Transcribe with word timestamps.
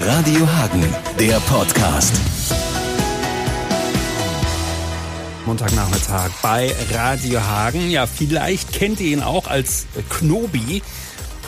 Radio 0.00 0.46
Hagen, 0.46 0.84
der 1.18 1.40
Podcast. 1.40 2.14
Montagnachmittag 5.44 6.30
bei 6.40 6.72
Radio 6.92 7.40
Hagen. 7.40 7.90
Ja, 7.90 8.06
vielleicht 8.06 8.72
kennt 8.72 9.00
ihr 9.00 9.08
ihn 9.08 9.22
auch 9.24 9.48
als 9.48 9.86
Knobi. 10.08 10.82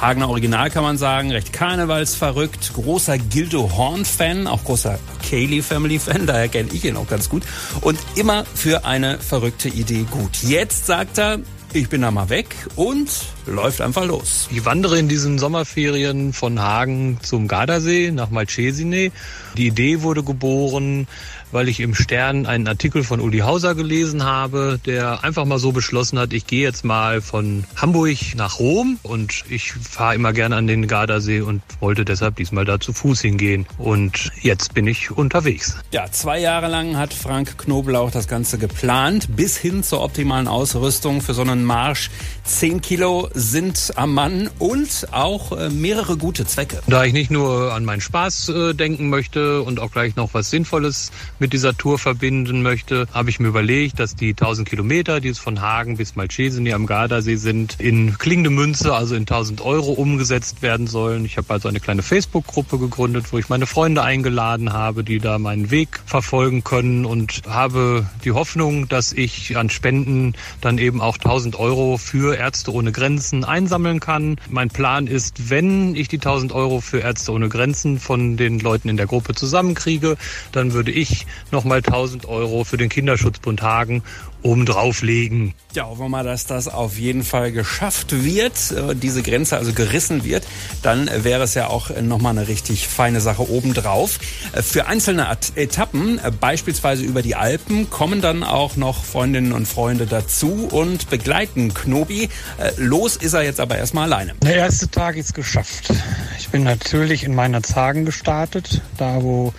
Hagener 0.01 0.29
Original 0.29 0.69
kann 0.71 0.83
man 0.83 0.99
sagen, 0.99 1.31
recht 1.31 1.53
karnevalsverrückt, 1.53 2.73
großer 2.75 3.19
Gildo 3.19 3.71
Horn-Fan, 3.77 4.49
auch 4.49 4.65
großer 4.65 4.99
Kaylee 5.23 5.63
Family-Fan, 5.63 6.27
daher 6.27 6.49
kenne 6.49 6.71
ich 6.73 6.85
ihn 6.85 6.97
auch 6.97 7.07
ganz 7.07 7.29
gut. 7.29 7.45
Und 7.83 8.01
immer 8.17 8.45
für 8.47 8.85
eine 8.85 9.19
verrückte 9.19 9.69
Idee 9.69 10.07
gut. 10.11 10.43
Jetzt 10.43 10.87
sagt 10.87 11.19
er, 11.19 11.39
ich 11.73 11.89
bin 11.89 12.03
da 12.03 12.11
mal 12.11 12.29
weg 12.29 12.55
und 12.75 13.09
läuft 13.47 13.81
einfach 13.81 14.05
los. 14.05 14.49
Ich 14.51 14.65
wandere 14.65 14.99
in 14.99 15.09
diesen 15.09 15.39
Sommerferien 15.39 16.33
von 16.33 16.61
Hagen 16.61 17.19
zum 17.23 17.47
Gardasee 17.47 18.11
nach 18.11 18.31
Malcesine. 18.31 19.13
Die 19.57 19.67
Idee 19.67 20.03
wurde 20.03 20.25
geboren, 20.25 21.07
weil 21.53 21.69
ich 21.69 21.81
im 21.81 21.95
Stern 21.95 22.47
einen 22.47 22.69
Artikel 22.69 23.05
von 23.05 23.21
Uli 23.21 23.39
Hauser 23.39 23.75
gelesen 23.75 24.25
habe, 24.25 24.81
der 24.87 25.25
einfach 25.25 25.45
mal 25.45 25.59
so 25.59 25.73
beschlossen 25.73 26.19
hat, 26.19 26.33
ich 26.33 26.47
gehe 26.47 26.63
jetzt 26.63 26.85
mal 26.85 27.21
von 27.21 27.65
Hamburg 27.77 28.35
nach 28.37 28.59
Rom 28.59 28.99
und 29.03 29.45
ich 29.49 29.73
fahre 29.73 30.15
immer 30.15 30.33
gerne 30.33 30.57
an 30.57 30.67
den 30.67 30.87
Gardasee 30.87 31.41
und 31.41 31.63
wollte 31.81 32.05
deshalb 32.05 32.37
diesmal 32.37 32.65
da 32.65 32.81
zu 32.81 32.93
Fuß 32.93 33.21
hingehen. 33.21 33.67
Und 33.79 34.31
jetzt 34.41 34.75
bin 34.75 34.87
ich 34.87 35.11
unterwegs. 35.11 35.77
Ja, 35.93 36.11
zwei 36.11 36.39
Jahre 36.41 36.69
lang 36.69 36.97
hat 36.97 37.15
Frank 37.15 37.59
Knoblauch 37.59 38.11
das 38.11 38.29
Ganze 38.29 38.59
geplant, 38.59 39.37
bis 39.37 39.57
hin 39.57 39.83
zur 39.83 40.03
optimalen 40.03 40.49
Ausrüstung 40.49 41.21
für 41.21 41.35
so 41.35 41.43
einen 41.43 41.65
Marsch. 41.65 42.11
Zehn 42.45 42.81
Kilo 42.81 43.29
sind 43.35 43.93
am 43.97 44.15
Mann 44.15 44.51
und 44.59 45.09
auch 45.13 45.53
äh, 45.53 45.71
mehrere 45.71 46.17
gute 46.17 46.47
Zwecke. 46.47 46.83
Da 46.87 47.05
ich 47.05 47.13
nicht 47.13 47.31
nur 47.31 47.73
an 47.73 47.85
meinen 47.85 48.01
Spaß 48.01 48.49
äh, 48.49 48.75
denken 48.75 49.09
möchte 49.09 49.63
und 49.63 49.81
auch 49.81 49.93
gleich 49.93 50.17
noch 50.17 50.35
was 50.35 50.51
Sinnvolles 50.51 51.11
mit 51.41 51.53
dieser 51.53 51.77
Tour 51.77 51.99
verbinden 51.99 52.63
möchte, 52.63 53.07
habe 53.13 53.31
ich 53.31 53.41
mir 53.41 53.49
überlegt, 53.49 53.99
dass 53.99 54.15
die 54.15 54.31
1000 54.31 54.69
Kilometer, 54.69 55.21
die 55.21 55.29
es 55.29 55.39
von 55.39 55.61
Hagen 55.61 55.97
bis 55.97 56.15
Malcesini 56.15 56.73
am 56.73 56.87
Gardasee 56.87 57.37
sind, 57.37 57.81
in 57.81 58.19
klingende 58.19 58.51
Münze, 58.51 58.95
also 58.95 59.15
in 59.15 59.23
1000 59.23 59.63
Euro 59.63 59.93
umgesetzt 59.93 60.63
werden 60.63 60.87
sollen. 60.87 61.25
Ich 61.25 61.39
habe 61.39 61.53
also 61.53 61.69
eine 61.69 61.81
kleine 61.81 62.03
Facebook-Gruppe 62.03 62.79
gegründet, 62.79 63.27
wo 63.33 63.39
ich 63.39 63.49
meine 63.49 63.67
Freunde 63.67 64.03
eingeladen 64.03 64.73
habe, 64.73 65.03
die 65.03 65.19
da 65.19 65.39
meinen 65.39 65.71
Weg 65.71 66.01
verfolgen 66.05 66.63
können 66.63 67.05
und 67.07 67.43
habe 67.49 68.07
die 68.25 68.33
Hoffnung, 68.33 68.89
dass 68.89 69.13
ich 69.13 69.57
an 69.57 69.71
Spenden 69.71 70.35
dann 70.61 70.79
eben 70.79 71.01
auch 71.01 71.17
1000 71.17 71.57
Euro 71.57 71.97
für 71.97 72.37
Ärzte 72.37 72.73
ohne 72.73 72.93
Grenzen 72.93 73.45
einsammeln 73.45 74.01
kann. 74.01 74.37
Mein 74.51 74.69
Plan 74.69 75.07
ist, 75.07 75.51
wenn 75.51 75.95
ich 75.95 76.09
die 76.09 76.19
1000 76.19 76.53
Euro 76.53 76.81
für 76.81 76.99
Ärzte 76.99 77.33
ohne 77.33 77.49
Grenzen 77.49 77.99
von 77.99 78.37
den 78.37 78.59
Leuten 78.59 78.89
in 78.89 78.99
der 78.99 79.07
Gruppe 79.07 79.35
zusammenkriege, 79.35 80.17
dann 80.53 80.75
würde 80.75 80.91
ich 80.91 81.27
nochmal 81.51 81.79
1000 81.79 82.27
Euro 82.27 82.65
für 82.65 82.77
den 82.77 82.89
Kinderschutzbund 82.89 83.63
Hagen 83.63 84.03
obendrauf 84.43 85.03
legen. 85.03 85.55
Ja, 85.75 85.87
hoffen 85.87 86.01
wir 86.01 86.09
mal, 86.09 86.25
dass 86.25 86.47
das 86.47 86.69
auf 86.69 86.99
jeden 86.99 87.23
Fall 87.25 87.53
geschafft 87.53 88.25
wird, 88.25 88.55
äh, 88.73 88.95
diese 88.97 89.23
Grenze 89.23 89.57
also 89.57 89.73
gerissen 89.73 90.25
wird. 90.25 90.45
Dann 90.83 91.09
wäre 91.23 91.45
es 91.45 91.55
ja 91.55 91.69
auch 91.69 91.91
nochmal 92.01 92.37
eine 92.37 92.49
richtig 92.49 92.89
feine 92.89 93.21
Sache 93.21 93.49
obendrauf. 93.49 94.19
Äh, 94.53 94.63
für 94.63 94.87
einzelne 94.87 95.29
Etappen, 95.55 96.19
äh, 96.19 96.31
beispielsweise 96.31 97.05
über 97.05 97.23
die 97.23 97.37
Alpen, 97.37 97.91
kommen 97.91 98.21
dann 98.21 98.43
auch 98.43 98.77
noch 98.77 99.05
Freundinnen 99.05 99.53
und 99.53 99.67
Freunde 99.67 100.07
dazu 100.07 100.69
und 100.71 101.11
begleiten 101.11 101.75
Knobi. 101.75 102.29
Los 102.77 103.17
ist 103.17 103.35
er 103.35 103.43
jetzt 103.43 103.61
aber 103.61 103.79
erstmal 103.79 104.13
alleine. 104.13 104.35
Der 104.43 104.57
erste 104.57 104.91
Tag 104.91 105.17
ist 105.17 105.35
geschafft. 105.35 105.93
Ich 106.39 106.49
bin 106.49 106.65
natürlich 106.65 107.25
in 107.25 107.35
meiner 107.35 107.63
Zagen 107.63 108.05
gestartet, 108.05 108.81
da 108.97 109.23
wo 109.23 109.53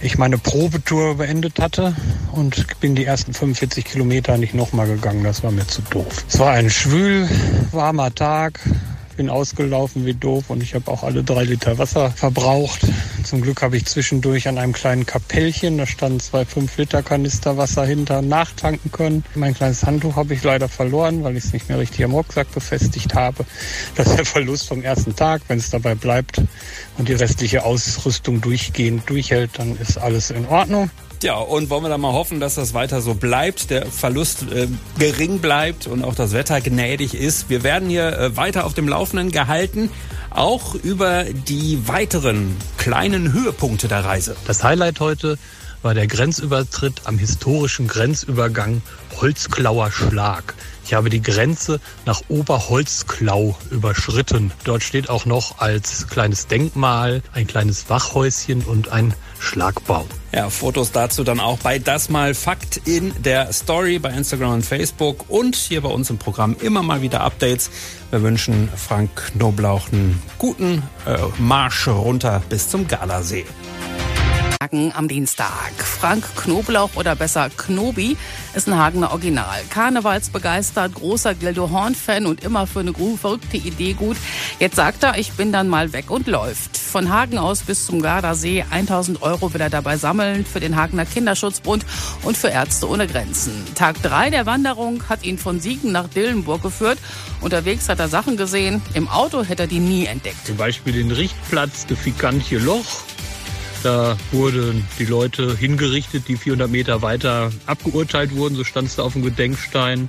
ich 0.00 0.16
meine 0.18 0.38
Probetour 0.38 1.16
beendet 1.16 1.60
hatte 1.60 1.94
und 2.32 2.66
bin 2.80 2.94
die 2.94 3.04
ersten 3.04 3.34
45 3.34 3.84
Kilometer 3.84 4.19
nicht 4.36 4.54
nochmal 4.54 4.86
gegangen. 4.86 5.24
Das 5.24 5.42
war 5.42 5.50
mir 5.50 5.66
zu 5.66 5.82
doof. 5.82 6.24
Es 6.28 6.38
war 6.38 6.52
ein 6.52 6.70
schwül, 6.70 7.28
warmer 7.72 8.14
Tag 8.14 8.60
bin 9.20 9.28
ausgelaufen 9.28 10.06
wie 10.06 10.14
doof 10.14 10.44
und 10.48 10.62
ich 10.62 10.74
habe 10.74 10.90
auch 10.90 11.02
alle 11.02 11.22
drei 11.22 11.44
Liter 11.44 11.76
Wasser 11.76 12.10
verbraucht. 12.10 12.80
Zum 13.22 13.42
Glück 13.42 13.60
habe 13.60 13.76
ich 13.76 13.84
zwischendurch 13.84 14.48
an 14.48 14.56
einem 14.56 14.72
kleinen 14.72 15.04
Kapellchen, 15.04 15.76
da 15.76 15.84
standen 15.84 16.20
zwei 16.20 16.46
5 16.46 16.78
Liter 16.78 17.02
Kanister 17.02 17.58
Wasser 17.58 17.84
hinter, 17.84 18.22
nachtanken 18.22 18.90
können. 18.90 19.22
Mein 19.34 19.52
kleines 19.52 19.84
Handtuch 19.84 20.16
habe 20.16 20.32
ich 20.32 20.42
leider 20.42 20.70
verloren, 20.70 21.22
weil 21.22 21.36
ich 21.36 21.44
es 21.44 21.52
nicht 21.52 21.68
mehr 21.68 21.78
richtig 21.78 22.02
am 22.02 22.12
Rucksack 22.12 22.50
befestigt 22.50 23.14
habe. 23.14 23.44
Das 23.94 24.06
ist 24.06 24.16
der 24.16 24.24
Verlust 24.24 24.68
vom 24.68 24.82
ersten 24.82 25.14
Tag. 25.14 25.42
Wenn 25.48 25.58
es 25.58 25.68
dabei 25.68 25.94
bleibt 25.94 26.40
und 26.96 27.06
die 27.06 27.12
restliche 27.12 27.64
Ausrüstung 27.64 28.40
durchgehend 28.40 29.10
durchhält, 29.10 29.58
dann 29.58 29.76
ist 29.76 29.98
alles 29.98 30.30
in 30.30 30.46
Ordnung. 30.46 30.88
Ja, 31.22 31.34
und 31.34 31.68
wollen 31.68 31.82
wir 31.82 31.90
da 31.90 31.98
mal 31.98 32.14
hoffen, 32.14 32.40
dass 32.40 32.54
das 32.54 32.72
weiter 32.72 33.02
so 33.02 33.12
bleibt, 33.12 33.68
der 33.68 33.84
Verlust 33.84 34.50
äh, 34.52 34.68
gering 34.98 35.40
bleibt 35.40 35.86
und 35.86 36.02
auch 36.02 36.14
das 36.14 36.32
Wetter 36.32 36.62
gnädig 36.62 37.14
ist. 37.14 37.50
Wir 37.50 37.62
werden 37.62 37.90
hier 37.90 38.18
äh, 38.18 38.36
weiter 38.38 38.64
auf 38.64 38.72
dem 38.72 38.88
Laufenden 38.88 39.30
gehalten, 39.30 39.90
auch 40.30 40.74
über 40.74 41.24
die 41.24 41.86
weiteren 41.86 42.56
kleinen 42.78 43.34
Höhepunkte 43.34 43.86
der 43.86 44.02
Reise. 44.02 44.34
Das 44.46 44.64
Highlight 44.64 45.00
heute 45.00 45.36
war 45.82 45.92
der 45.92 46.06
Grenzübertritt 46.06 47.02
am 47.04 47.18
historischen 47.18 47.86
Grenzübergang 47.86 48.80
Holzklauer 49.20 49.90
Schlag. 49.90 50.54
Ich 50.90 50.94
habe 50.94 51.08
die 51.08 51.22
Grenze 51.22 51.78
nach 52.04 52.20
Oberholzklau 52.26 53.56
überschritten. 53.70 54.50
Dort 54.64 54.82
steht 54.82 55.08
auch 55.08 55.24
noch 55.24 55.60
als 55.60 56.08
kleines 56.08 56.48
Denkmal 56.48 57.22
ein 57.32 57.46
kleines 57.46 57.88
Wachhäuschen 57.88 58.62
und 58.62 58.90
ein 58.90 59.14
Schlagbaum. 59.38 60.08
Ja, 60.32 60.50
Fotos 60.50 60.90
dazu 60.90 61.22
dann 61.22 61.38
auch 61.38 61.58
bei 61.58 61.78
Das 61.78 62.08
Mal 62.08 62.34
Fakt 62.34 62.88
in 62.88 63.12
der 63.22 63.52
Story 63.52 64.00
bei 64.00 64.10
Instagram 64.10 64.54
und 64.54 64.66
Facebook 64.66 65.26
und 65.28 65.54
hier 65.54 65.80
bei 65.80 65.90
uns 65.90 66.10
im 66.10 66.18
Programm 66.18 66.56
immer 66.60 66.82
mal 66.82 67.02
wieder 67.02 67.20
Updates. 67.20 67.70
Wir 68.10 68.22
wünschen 68.22 68.68
Frank 68.74 69.14
Knoblauch 69.14 69.92
einen 69.92 70.20
guten 70.38 70.82
äh, 71.06 71.18
Marsch 71.38 71.86
runter 71.86 72.42
bis 72.48 72.68
zum 72.68 72.88
Gardasee 72.88 73.46
am 74.62 75.08
Dienstag. 75.08 75.72
Frank 75.78 76.22
Knoblauch 76.36 76.90
oder 76.94 77.16
besser 77.16 77.48
Knobi 77.48 78.18
ist 78.54 78.68
ein 78.68 78.76
Hagener 78.76 79.10
Original. 79.10 79.58
Karnevalsbegeistert, 79.70 80.96
großer 80.96 81.34
Gildo 81.34 81.70
Horn-Fan 81.70 82.26
und 82.26 82.44
immer 82.44 82.66
für 82.66 82.80
eine 82.80 82.92
verrückte 82.92 83.56
Idee 83.56 83.94
gut. 83.94 84.18
Jetzt 84.58 84.76
sagt 84.76 85.02
er, 85.02 85.16
ich 85.16 85.32
bin 85.32 85.50
dann 85.50 85.70
mal 85.70 85.94
weg 85.94 86.10
und 86.10 86.26
läuft. 86.26 86.76
Von 86.76 87.08
Hagen 87.08 87.38
aus 87.38 87.62
bis 87.62 87.86
zum 87.86 88.02
Gardasee 88.02 88.66
1000 88.70 89.22
Euro 89.22 89.54
will 89.54 89.62
er 89.62 89.70
dabei 89.70 89.96
sammeln 89.96 90.44
für 90.44 90.60
den 90.60 90.76
Hagener 90.76 91.06
Kinderschutzbund 91.06 91.86
und 92.22 92.36
für 92.36 92.48
Ärzte 92.48 92.86
ohne 92.86 93.06
Grenzen. 93.06 93.64
Tag 93.74 94.02
drei 94.02 94.28
der 94.28 94.44
Wanderung 94.44 95.08
hat 95.08 95.24
ihn 95.24 95.38
von 95.38 95.58
Siegen 95.60 95.90
nach 95.90 96.08
Dillenburg 96.08 96.60
geführt. 96.60 96.98
Unterwegs 97.40 97.88
hat 97.88 97.98
er 97.98 98.08
Sachen 98.08 98.36
gesehen. 98.36 98.82
Im 98.92 99.08
Auto 99.08 99.42
hätte 99.42 99.62
er 99.62 99.68
die 99.68 99.78
nie 99.78 100.04
entdeckt. 100.04 100.46
Zum 100.46 100.58
Beispiel 100.58 100.92
den 100.92 101.10
Richtplatz, 101.10 101.86
de 101.86 101.96
Fikantje 101.96 102.58
Loch 102.58 103.04
da 103.82 104.16
wurden 104.32 104.86
die 104.98 105.04
Leute 105.04 105.56
hingerichtet, 105.56 106.28
die 106.28 106.36
400 106.36 106.70
Meter 106.70 107.02
weiter 107.02 107.50
abgeurteilt 107.66 108.34
wurden. 108.34 108.56
So 108.56 108.64
stand 108.64 108.88
es 108.88 108.96
da 108.96 109.02
auf 109.02 109.14
dem 109.14 109.22
Gedenkstein. 109.22 110.08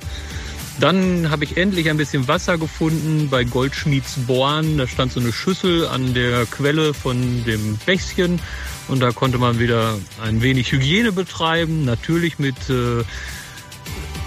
Dann 0.80 1.30
habe 1.30 1.44
ich 1.44 1.58
endlich 1.58 1.90
ein 1.90 1.98
bisschen 1.98 2.28
Wasser 2.28 2.58
gefunden 2.58 3.30
bei 3.30 3.44
Goldschmiedsborn. 3.44 4.78
Da 4.78 4.88
stand 4.88 5.12
so 5.12 5.20
eine 5.20 5.32
Schüssel 5.32 5.88
an 5.88 6.14
der 6.14 6.46
Quelle 6.46 6.94
von 6.94 7.44
dem 7.46 7.78
Bächschen. 7.86 8.40
Und 8.88 9.00
da 9.00 9.12
konnte 9.12 9.38
man 9.38 9.60
wieder 9.60 9.98
ein 10.24 10.42
wenig 10.42 10.72
Hygiene 10.72 11.12
betreiben. 11.12 11.86
Natürlich 11.86 12.40
mit 12.40 12.58
äh, 12.70 13.04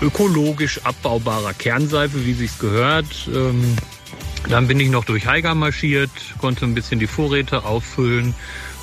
ökologisch 0.00 0.80
abbaubarer 0.84 1.54
Kernseife, 1.54 2.24
wie 2.24 2.34
sich's 2.34 2.58
gehört. 2.58 3.28
Ähm, 3.34 3.76
dann 4.48 4.68
bin 4.68 4.78
ich 4.78 4.90
noch 4.90 5.04
durch 5.04 5.26
Haiger 5.26 5.54
marschiert, 5.54 6.10
konnte 6.38 6.66
ein 6.66 6.74
bisschen 6.74 7.00
die 7.00 7.06
Vorräte 7.06 7.64
auffüllen 7.64 8.34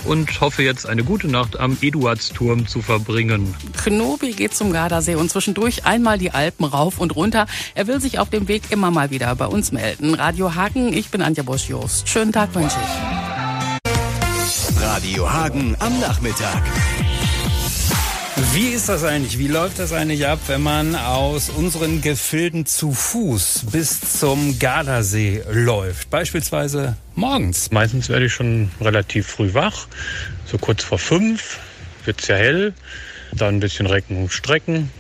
und 0.06 0.42
hoffe 0.42 0.64
jetzt 0.64 0.88
eine 0.88 1.04
gute 1.04 1.28
Nacht 1.28 1.60
am 1.60 1.78
Eduardsturm 1.82 2.68
zu 2.68 2.82
verbringen. 2.82 3.56
Knobi 3.84 4.32
geht 4.34 4.54
zum 4.56 4.72
Gardasee 4.72 5.16
und 5.16 5.30
zwischendurch 5.32 5.86
einmal 5.86 6.18
die 6.18 6.32
Alpen 6.32 6.66
rauf 6.66 7.00
und 7.00 7.16
runter. 7.16 7.46
Er 7.76 7.88
will 7.88 8.02
sich 8.02 8.20
auf 8.20 8.30
dem 8.30 8.48
Weg 8.48 8.64
immer 8.72 8.92
mal 8.92 9.12
wieder 9.12 9.36
bei 9.36 9.48
uns 9.48 9.72
melden. 9.72 10.14
Radio 10.14 10.56
Hagen, 10.56 10.94
ich 10.94 11.10
bin 11.10 11.22
Anja 11.22 11.44
Bosch-Jost. 11.44 12.08
Schönen 12.08 12.32
Tag 12.32 12.54
wünsche 12.56 12.78
ich. 12.82 13.22
Radio 14.82 15.32
Hagen 15.32 15.76
am 15.80 16.00
Nachmittag. 16.00 16.62
Wie 18.54 18.70
ist 18.70 18.90
das 18.90 19.04
eigentlich? 19.04 19.38
Wie 19.38 19.48
läuft 19.48 19.78
das 19.78 19.94
eigentlich 19.94 20.26
ab, 20.26 20.40
wenn 20.48 20.62
man 20.62 20.96
aus 20.96 21.50
unseren 21.50 22.02
Gefilden 22.02 22.66
zu 22.66 22.92
Fuß 22.92 23.68
bis 23.72 24.20
zum 24.20 24.58
Gardasee 24.58 25.44
läuft? 25.52 26.10
Beispielsweise 26.10 26.98
morgens. 27.16 27.72
Meistens 27.72 28.10
werde 28.10 28.26
ich 28.26 28.34
schon 28.34 28.72
relativ 28.82 29.28
früh 29.28 29.54
wach, 29.54 29.88
so 30.46 30.58
kurz 30.58 30.84
vor 30.84 30.98
fünf, 30.98 31.60
wird 32.04 32.22
es 32.22 32.28
ja 32.28 32.36
hell, 32.36 32.74
dann 33.32 33.56
ein 33.56 33.60
bisschen 33.60 33.86
Recken 33.86 34.18
und 34.18 34.34
Strecken, 34.34 34.92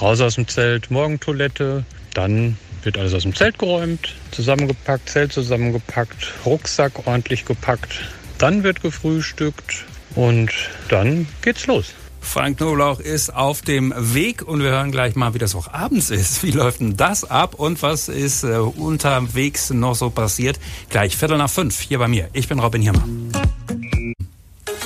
raus 0.00 0.20
aus 0.20 0.36
dem 0.36 0.46
Zelt, 0.46 0.90
Morgentoilette, 0.90 1.84
dann 2.14 2.56
wird 2.84 2.96
alles 2.96 3.12
aus 3.14 3.24
dem 3.24 3.34
Zelt 3.34 3.58
geräumt, 3.58 4.14
zusammengepackt, 4.30 5.08
Zelt 5.08 5.32
zusammengepackt, 5.32 6.32
Rucksack 6.46 7.06
ordentlich 7.06 7.44
gepackt, 7.44 8.00
dann 8.38 8.62
wird 8.62 8.80
gefrühstückt 8.80 9.84
und 10.14 10.50
dann 10.88 11.26
geht's 11.42 11.66
los. 11.66 11.94
Frank 12.20 12.58
Knoblauch 12.58 13.00
ist 13.00 13.34
auf 13.34 13.62
dem 13.62 13.92
Weg 13.96 14.42
und 14.42 14.62
wir 14.62 14.70
hören 14.70 14.92
gleich 14.92 15.16
mal, 15.16 15.34
wie 15.34 15.38
das 15.38 15.54
auch 15.54 15.72
abends 15.72 16.10
ist. 16.10 16.42
Wie 16.42 16.50
läuft 16.50 16.80
denn 16.80 16.96
das 16.96 17.24
ab 17.24 17.54
und 17.54 17.82
was 17.82 18.08
ist 18.08 18.44
äh, 18.44 18.56
unterwegs 18.58 19.70
noch 19.70 19.94
so 19.94 20.10
passiert? 20.10 20.58
Gleich 20.88 21.16
Viertel 21.16 21.38
nach 21.38 21.50
fünf 21.50 21.80
hier 21.80 21.98
bei 21.98 22.08
mir. 22.08 22.28
Ich 22.32 22.48
bin 22.48 22.58
Robin 22.58 22.82
Hirmer. 22.82 23.02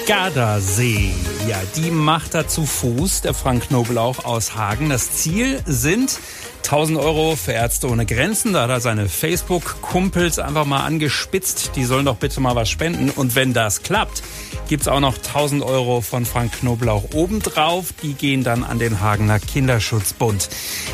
Gardasee. 0.06 1.14
Ja, 1.48 1.56
die 1.76 1.90
macht 1.90 2.34
er 2.34 2.46
zu 2.46 2.66
Fuß, 2.66 3.22
der 3.22 3.32
Frank 3.32 3.68
Knoblauch 3.68 4.26
aus 4.26 4.54
Hagen. 4.54 4.90
Das 4.90 5.12
Ziel 5.12 5.62
sind 5.64 6.18
1000 6.64 6.98
Euro 6.98 7.36
für 7.36 7.52
Ärzte 7.52 7.88
ohne 7.88 8.04
Grenzen. 8.04 8.52
Da 8.52 8.64
hat 8.64 8.70
er 8.70 8.80
seine 8.82 9.08
Facebook-Kumpels 9.08 10.38
einfach 10.38 10.66
mal 10.66 10.84
angespitzt. 10.84 11.72
Die 11.76 11.84
sollen 11.84 12.04
doch 12.04 12.16
bitte 12.16 12.40
mal 12.40 12.54
was 12.54 12.68
spenden. 12.68 13.08
Und 13.08 13.34
wenn 13.34 13.54
das 13.54 13.82
klappt, 13.82 14.22
gibt's 14.68 14.88
auch 14.88 15.00
noch 15.00 15.16
1000 15.16 15.62
Euro 15.62 16.02
von 16.02 16.26
Frank 16.26 16.52
Knoblauch 16.52 17.14
obendrauf. 17.14 17.94
Die 18.02 18.12
gehen 18.12 18.44
dann 18.44 18.62
an 18.62 18.78
den 18.78 19.00
Hagener 19.00 19.38
Kinderschutzbund. 19.38 20.50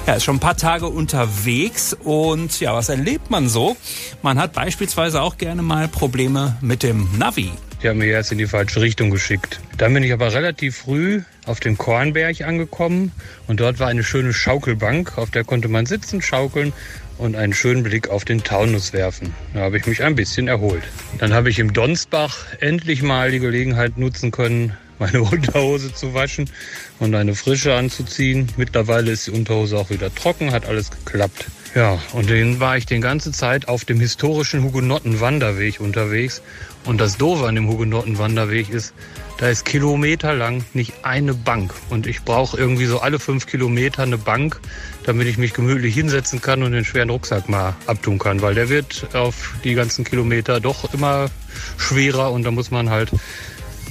Er 0.06 0.16
ist 0.16 0.24
schon 0.24 0.36
ein 0.36 0.40
paar 0.40 0.56
Tage 0.56 0.86
unterwegs 0.86 1.96
und 2.04 2.60
ja, 2.60 2.74
was 2.74 2.88
erlebt 2.88 3.28
man 3.28 3.48
so? 3.48 3.76
Man 4.22 4.38
hat 4.38 4.52
beispielsweise 4.52 5.20
auch 5.20 5.36
gerne 5.36 5.62
mal 5.62 5.88
Probleme 5.88 6.56
mit 6.60 6.84
dem 6.84 7.08
Navi. 7.18 7.50
Die 7.82 7.88
haben 7.88 7.98
mich 7.98 8.08
erst 8.08 8.30
in 8.30 8.38
die 8.38 8.46
falsche 8.46 8.80
Richtung 8.80 9.10
geschickt. 9.10 9.60
Dann 9.78 9.94
bin 9.94 10.02
ich 10.02 10.12
aber 10.12 10.32
relativ 10.34 10.76
früh 10.76 11.22
auf 11.46 11.60
dem 11.60 11.78
Kornberg 11.78 12.42
angekommen 12.42 13.12
und 13.46 13.60
dort 13.60 13.78
war 13.78 13.88
eine 13.88 14.04
schöne 14.04 14.34
Schaukelbank, 14.34 15.16
auf 15.16 15.30
der 15.30 15.44
konnte 15.44 15.68
man 15.68 15.86
sitzen, 15.86 16.20
schaukeln 16.20 16.74
und 17.16 17.36
einen 17.36 17.54
schönen 17.54 17.82
Blick 17.82 18.08
auf 18.08 18.24
den 18.24 18.44
Taunus 18.44 18.92
werfen. 18.92 19.34
Da 19.54 19.60
habe 19.60 19.78
ich 19.78 19.86
mich 19.86 20.02
ein 20.02 20.14
bisschen 20.14 20.48
erholt. 20.48 20.82
Dann 21.18 21.32
habe 21.32 21.48
ich 21.48 21.58
im 21.58 21.72
Donsbach 21.72 22.44
endlich 22.60 23.02
mal 23.02 23.30
die 23.30 23.40
Gelegenheit 23.40 23.96
nutzen 23.96 24.30
können, 24.30 24.74
meine 24.98 25.22
Unterhose 25.30 25.92
zu 25.94 26.12
waschen 26.12 26.50
und 26.98 27.14
eine 27.14 27.34
frische 27.34 27.74
anzuziehen. 27.74 28.48
Mittlerweile 28.56 29.10
ist 29.10 29.26
die 29.26 29.30
Unterhose 29.30 29.78
auch 29.78 29.90
wieder 29.90 30.14
trocken, 30.14 30.52
hat 30.52 30.66
alles 30.66 30.90
geklappt. 30.90 31.46
Ja, 31.74 32.00
und 32.14 32.28
dann 32.28 32.58
war 32.58 32.76
ich 32.76 32.86
die 32.86 32.98
ganze 32.98 33.30
Zeit 33.30 33.68
auf 33.68 33.84
dem 33.84 34.00
historischen 34.00 34.64
Hugenotten-Wanderweg 34.64 35.80
unterwegs. 35.80 36.42
Und 36.84 37.00
das 37.00 37.16
Doofe 37.16 37.46
an 37.46 37.54
dem 37.54 37.68
Hugenotten-Wanderweg 37.68 38.70
ist, 38.70 38.94
da 39.38 39.48
ist 39.48 39.64
kilometerlang 39.64 40.64
nicht 40.74 40.92
eine 41.02 41.34
Bank. 41.34 41.72
Und 41.88 42.06
ich 42.06 42.22
brauche 42.22 42.58
irgendwie 42.58 42.86
so 42.86 43.00
alle 43.00 43.18
fünf 43.18 43.46
Kilometer 43.46 44.02
eine 44.02 44.18
Bank, 44.18 44.60
damit 45.04 45.26
ich 45.26 45.38
mich 45.38 45.54
gemütlich 45.54 45.94
hinsetzen 45.94 46.40
kann 46.40 46.62
und 46.62 46.72
den 46.72 46.84
schweren 46.84 47.10
Rucksack 47.10 47.48
mal 47.48 47.74
abtun 47.86 48.18
kann. 48.18 48.42
Weil 48.42 48.54
der 48.54 48.68
wird 48.68 49.14
auf 49.14 49.54
die 49.64 49.74
ganzen 49.74 50.04
Kilometer 50.04 50.60
doch 50.60 50.92
immer 50.92 51.30
schwerer 51.78 52.32
und 52.32 52.44
da 52.44 52.50
muss 52.50 52.70
man 52.70 52.90
halt 52.90 53.10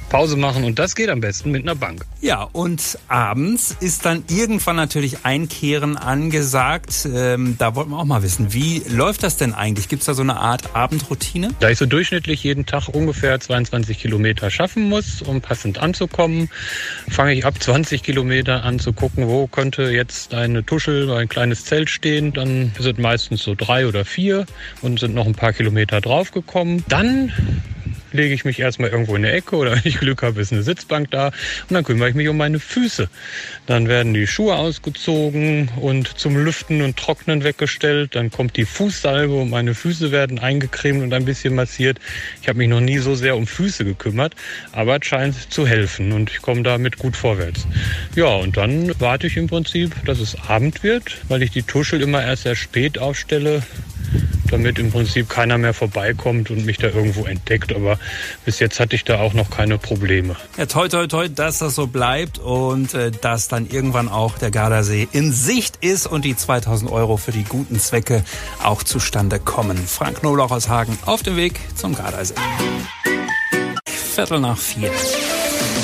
Pause 0.09 0.37
machen 0.37 0.63
und 0.63 0.79
das 0.79 0.95
geht 0.95 1.09
am 1.09 1.21
besten 1.21 1.51
mit 1.51 1.63
einer 1.63 1.75
Bank. 1.75 2.05
Ja, 2.21 2.49
und 2.51 2.99
abends 3.07 3.77
ist 3.79 4.05
dann 4.05 4.25
irgendwann 4.29 4.75
natürlich 4.75 5.23
Einkehren 5.23 5.95
angesagt. 5.95 7.07
Ähm, 7.13 7.55
da 7.57 7.75
wollten 7.75 7.91
wir 7.91 7.97
auch 7.97 8.03
mal 8.03 8.23
wissen, 8.23 8.53
wie 8.53 8.83
läuft 8.89 9.23
das 9.23 9.37
denn 9.37 9.53
eigentlich? 9.53 9.87
Gibt 9.87 10.01
es 10.01 10.07
da 10.07 10.13
so 10.13 10.21
eine 10.21 10.35
Art 10.35 10.75
Abendroutine? 10.75 11.51
Da 11.61 11.69
ich 11.69 11.77
so 11.77 11.85
durchschnittlich 11.85 12.43
jeden 12.43 12.65
Tag 12.65 12.89
ungefähr 12.89 13.39
22 13.39 13.99
Kilometer 13.99 14.51
schaffen 14.51 14.89
muss, 14.89 15.21
um 15.21 15.39
passend 15.39 15.77
anzukommen, 15.77 16.49
fange 17.09 17.33
ich 17.33 17.45
ab 17.45 17.63
20 17.63 18.03
Kilometer 18.03 18.65
an 18.65 18.79
zu 18.79 18.91
gucken, 18.91 19.29
wo 19.29 19.47
könnte 19.47 19.83
jetzt 19.83 20.33
eine 20.33 20.65
Tuschel, 20.65 21.09
ein 21.11 21.29
kleines 21.29 21.63
Zelt 21.63 21.89
stehen. 21.89 22.33
Dann 22.33 22.73
sind 22.77 22.99
meistens 22.99 23.43
so 23.43 23.55
drei 23.55 23.87
oder 23.87 24.03
vier 24.03 24.45
und 24.81 24.99
sind 24.99 25.15
noch 25.15 25.25
ein 25.25 25.35
paar 25.35 25.53
Kilometer 25.53 26.01
draufgekommen. 26.01 26.83
Dann 26.89 27.31
lege 28.11 28.33
ich 28.33 28.45
mich 28.45 28.59
erstmal 28.59 28.89
irgendwo 28.89 29.15
in 29.15 29.23
der 29.23 29.33
Ecke 29.33 29.55
oder 29.55 29.71
wenn 29.75 29.81
ich 29.83 29.99
Glück 29.99 30.23
habe, 30.23 30.41
ist 30.41 30.51
eine 30.51 30.63
Sitzbank 30.63 31.11
da 31.11 31.27
und 31.27 31.71
dann 31.71 31.83
kümmere 31.83 32.08
ich 32.09 32.15
mich 32.15 32.27
um 32.27 32.37
meine 32.37 32.59
Füße. 32.59 33.09
Dann 33.65 33.87
werden 33.87 34.13
die 34.13 34.27
Schuhe 34.27 34.55
ausgezogen 34.55 35.69
und 35.79 36.19
zum 36.19 36.37
Lüften 36.37 36.81
und 36.81 36.97
Trocknen 36.97 37.43
weggestellt. 37.43 38.15
Dann 38.15 38.31
kommt 38.31 38.57
die 38.57 38.65
Fußsalbe 38.65 39.33
und 39.33 39.49
meine 39.49 39.75
Füße 39.75 40.11
werden 40.11 40.39
eingecremt 40.39 41.01
und 41.01 41.13
ein 41.13 41.25
bisschen 41.25 41.55
massiert. 41.55 41.99
Ich 42.41 42.47
habe 42.47 42.57
mich 42.57 42.69
noch 42.69 42.81
nie 42.81 42.97
so 42.97 43.15
sehr 43.15 43.37
um 43.37 43.47
Füße 43.47 43.85
gekümmert, 43.85 44.35
aber 44.71 44.97
es 44.97 45.05
scheint 45.05 45.51
zu 45.51 45.67
helfen 45.67 46.11
und 46.11 46.29
ich 46.29 46.41
komme 46.41 46.63
damit 46.63 46.97
gut 46.97 47.15
vorwärts. 47.15 47.67
Ja, 48.15 48.27
und 48.27 48.57
dann 48.57 48.93
warte 48.99 49.27
ich 49.27 49.37
im 49.37 49.47
Prinzip, 49.47 49.93
dass 50.05 50.19
es 50.19 50.35
Abend 50.47 50.83
wird, 50.83 51.17
weil 51.27 51.43
ich 51.43 51.51
die 51.51 51.63
Tuschel 51.63 52.01
immer 52.01 52.23
erst 52.23 52.43
sehr 52.43 52.55
spät 52.55 52.97
aufstelle 52.97 53.63
damit 54.49 54.79
im 54.79 54.91
Prinzip 54.91 55.29
keiner 55.29 55.57
mehr 55.57 55.73
vorbeikommt 55.73 56.49
und 56.49 56.65
mich 56.65 56.77
da 56.77 56.87
irgendwo 56.87 57.25
entdeckt. 57.25 57.73
Aber 57.75 57.99
bis 58.45 58.59
jetzt 58.59 58.79
hatte 58.79 58.95
ich 58.95 59.03
da 59.03 59.19
auch 59.19 59.33
noch 59.33 59.49
keine 59.49 59.77
Probleme. 59.77 60.35
Ja, 60.57 60.65
toi, 60.65 60.87
toi, 60.87 61.07
toi, 61.07 61.29
dass 61.29 61.59
das 61.59 61.75
so 61.75 61.87
bleibt 61.87 62.39
und 62.39 62.93
äh, 62.93 63.11
dass 63.11 63.47
dann 63.47 63.67
irgendwann 63.69 64.09
auch 64.09 64.37
der 64.37 64.51
Gardasee 64.51 65.07
in 65.11 65.31
Sicht 65.31 65.77
ist 65.81 66.07
und 66.07 66.25
die 66.25 66.35
2000 66.35 66.91
Euro 66.91 67.17
für 67.17 67.31
die 67.31 67.43
guten 67.43 67.79
Zwecke 67.79 68.23
auch 68.63 68.83
zustande 68.83 69.39
kommen. 69.39 69.77
Frank 69.77 70.19
Knoblauch 70.19 70.51
aus 70.51 70.69
Hagen 70.69 70.97
auf 71.05 71.23
dem 71.23 71.35
Weg 71.35 71.59
zum 71.75 71.95
Gardasee. 71.95 72.35
Viertel 73.85 74.39
nach 74.39 74.57
vier. 74.57 74.91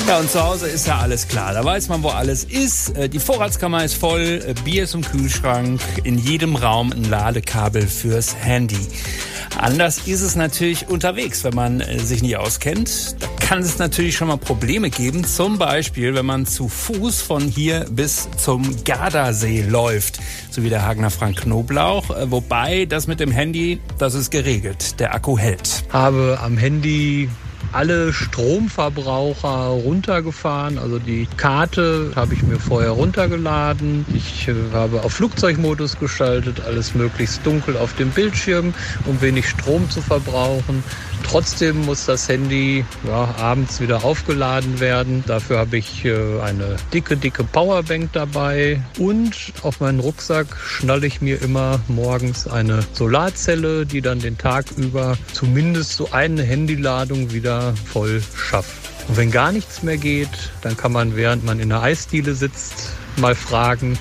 Ja, 0.06 0.20
und 0.20 0.30
zu 0.30 0.40
Hause 0.40 0.68
ist 0.68 0.86
ja 0.86 0.98
alles 0.98 1.26
klar. 1.26 1.52
Da 1.52 1.64
weiß 1.64 1.88
man, 1.88 2.04
wo 2.04 2.10
alles 2.10 2.44
ist. 2.44 2.96
Äh, 2.96 3.08
die 3.08 3.18
Vorratskammer 3.18 3.84
ist 3.84 3.94
voll, 3.94 4.40
äh, 4.46 4.54
Bier 4.64 4.84
ist 4.84 4.94
im 4.94 5.02
Kühlschrank, 5.02 5.80
in 6.04 6.16
jedem 6.16 6.54
Raum 6.54 6.92
ein 6.92 7.10
Ladekabel 7.10 7.88
fürs 7.88 8.36
Handy. 8.36 8.86
Anders 9.58 10.06
ist 10.06 10.20
es 10.20 10.36
natürlich 10.36 10.88
unterwegs, 10.88 11.42
wenn 11.42 11.54
man 11.54 11.80
äh, 11.80 11.98
sich 11.98 12.22
nicht 12.22 12.36
auskennt. 12.36 13.16
Da 13.20 13.26
kann 13.44 13.58
es 13.58 13.78
natürlich 13.78 14.16
schon 14.16 14.28
mal 14.28 14.36
Probleme 14.36 14.90
geben. 14.90 15.24
Zum 15.24 15.58
Beispiel, 15.58 16.14
wenn 16.14 16.26
man 16.26 16.46
zu 16.46 16.68
Fuß 16.68 17.20
von 17.22 17.42
hier 17.42 17.86
bis 17.90 18.28
zum 18.36 18.84
Gardasee 18.84 19.62
läuft, 19.62 20.20
so 20.50 20.62
wie 20.62 20.68
der 20.68 20.86
Hagener 20.86 21.10
Frank 21.10 21.38
Knoblauch. 21.42 22.10
Wobei 22.26 22.86
das 22.86 23.08
mit 23.08 23.18
dem 23.18 23.32
Handy, 23.32 23.80
das 23.98 24.14
ist 24.14 24.30
geregelt. 24.30 25.00
Der 25.00 25.14
Akku 25.14 25.36
hält. 25.36 25.84
Habe 25.92 26.38
am 26.40 26.56
Handy 26.56 27.28
alle 27.76 28.10
Stromverbraucher 28.14 29.66
runtergefahren. 29.68 30.78
Also 30.78 30.98
die 30.98 31.28
Karte 31.36 32.10
habe 32.16 32.32
ich 32.32 32.42
mir 32.42 32.58
vorher 32.58 32.92
runtergeladen. 32.92 34.06
Ich 34.14 34.48
äh, 34.48 34.54
habe 34.72 35.02
auf 35.02 35.12
Flugzeugmodus 35.12 35.98
geschaltet, 35.98 36.62
alles 36.66 36.94
möglichst 36.94 37.44
dunkel 37.44 37.76
auf 37.76 37.94
dem 37.94 38.08
Bildschirm, 38.10 38.72
um 39.04 39.20
wenig 39.20 39.46
Strom 39.46 39.90
zu 39.90 40.00
verbrauchen. 40.00 40.82
Trotzdem 41.22 41.84
muss 41.84 42.06
das 42.06 42.28
Handy 42.28 42.84
ja, 43.06 43.34
abends 43.38 43.80
wieder 43.80 44.04
aufgeladen 44.04 44.80
werden. 44.80 45.22
Dafür 45.26 45.58
habe 45.58 45.76
ich 45.76 46.04
äh, 46.04 46.40
eine 46.40 46.76
dicke, 46.94 47.16
dicke 47.16 47.44
Powerbank 47.44 48.10
dabei 48.14 48.80
und 48.98 49.34
auf 49.62 49.80
meinen 49.80 50.00
Rucksack 50.00 50.46
schnalle 50.64 51.06
ich 51.06 51.20
mir 51.20 51.42
immer 51.42 51.80
morgens 51.88 52.46
eine 52.46 52.80
Solarzelle, 52.94 53.84
die 53.84 54.00
dann 54.00 54.20
den 54.20 54.38
Tag 54.38 54.66
über 54.78 55.18
zumindest 55.32 55.92
so 55.92 56.10
eine 56.12 56.42
Handyladung 56.42 57.32
wieder 57.32 57.65
voll 57.74 58.22
schafft. 58.36 58.74
Und 59.08 59.16
wenn 59.16 59.30
gar 59.30 59.52
nichts 59.52 59.82
mehr 59.82 59.96
geht, 59.96 60.52
dann 60.62 60.76
kann 60.76 60.92
man, 60.92 61.16
während 61.16 61.44
man 61.44 61.60
in 61.60 61.68
der 61.68 61.82
Eisdiele 61.82 62.34
sitzt, 62.34 62.90
mal 63.16 63.34
fragen, 63.34 63.98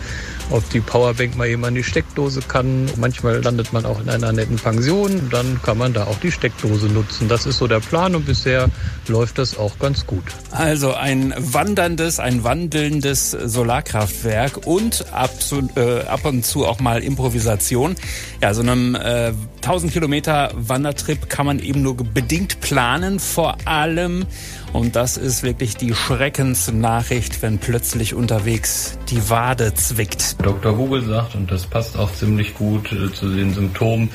ob 0.51 0.67
die 0.69 0.79
Powerbank 0.79 1.36
mal 1.38 1.48
eben 1.48 1.65
an 1.65 1.75
die 1.75 1.84
Steckdose 1.84 2.41
kann. 2.41 2.89
Manchmal 2.98 3.41
landet 3.41 3.74
man 3.74 3.86
auch 3.86 4.00
in 4.00 4.10
einer 4.10 4.31
netten 4.31 4.57
Pension, 4.57 5.29
dann 5.31 5.60
kann 5.63 5.77
man 5.77 5.93
da 5.93 6.05
auch 6.05 6.19
die 6.19 6.31
Steckdose 6.31 6.88
nutzen. 6.88 7.27
Das 7.27 7.45
ist 7.45 7.57
so 7.57 7.67
der 7.67 7.79
Plan 7.79 8.15
und 8.15 8.25
bisher 8.25 8.69
läuft 9.07 9.38
das 9.38 9.57
auch 9.57 9.79
ganz 9.79 10.05
gut. 10.05 10.24
Also 10.51 10.93
ein 10.93 11.34
wanderndes, 11.38 12.19
ein 12.19 12.43
wandelndes 12.43 13.31
Solarkraftwerk 13.31 14.65
und 14.67 15.05
ab, 15.12 15.31
äh, 15.75 16.01
ab 16.01 16.25
und 16.25 16.45
zu 16.45 16.65
auch 16.65 16.79
mal 16.79 17.03
Improvisation. 17.03 17.95
Ja, 18.41 18.53
so 18.53 18.62
einem 18.62 18.95
äh, 18.95 19.34
1000 19.65 19.93
Kilometer 19.93 20.51
Wandertrip 20.53 21.27
kann 21.27 21.48
man 21.48 21.57
eben 21.57 21.81
nur 21.81 21.98
bedingt 21.98 22.62
planen, 22.62 23.19
vor 23.19 23.57
allem 23.65 24.27
und 24.74 24.95
das 24.95 25.17
ist 25.17 25.41
wirklich 25.41 25.75
die 25.75 25.95
Schreckensnachricht, 25.95 27.41
wenn 27.41 27.57
plötzlich 27.57 28.13
unterwegs 28.13 29.00
die 29.10 29.27
Wade 29.31 29.74
zwickt. 29.74 30.36
Dr. 30.45 30.77
Hugel 30.77 31.03
sagt, 31.03 31.34
und 31.34 31.50
das 31.50 31.65
passt 31.65 31.98
auch 31.98 32.13
ziemlich 32.13 32.53
gut 32.53 32.91
äh, 32.91 33.12
zu 33.12 33.34
den 33.34 33.55
Symptomen, 33.55 34.12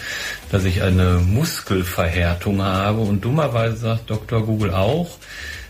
dass 0.52 0.64
ich 0.64 0.82
eine 0.82 1.18
Muskelverhärtung 1.18 2.62
habe. 2.62 3.00
Und 3.00 3.24
dummerweise 3.24 3.76
sagt 3.76 4.08
Dr. 4.08 4.46
Google 4.46 4.72
auch, 4.72 5.08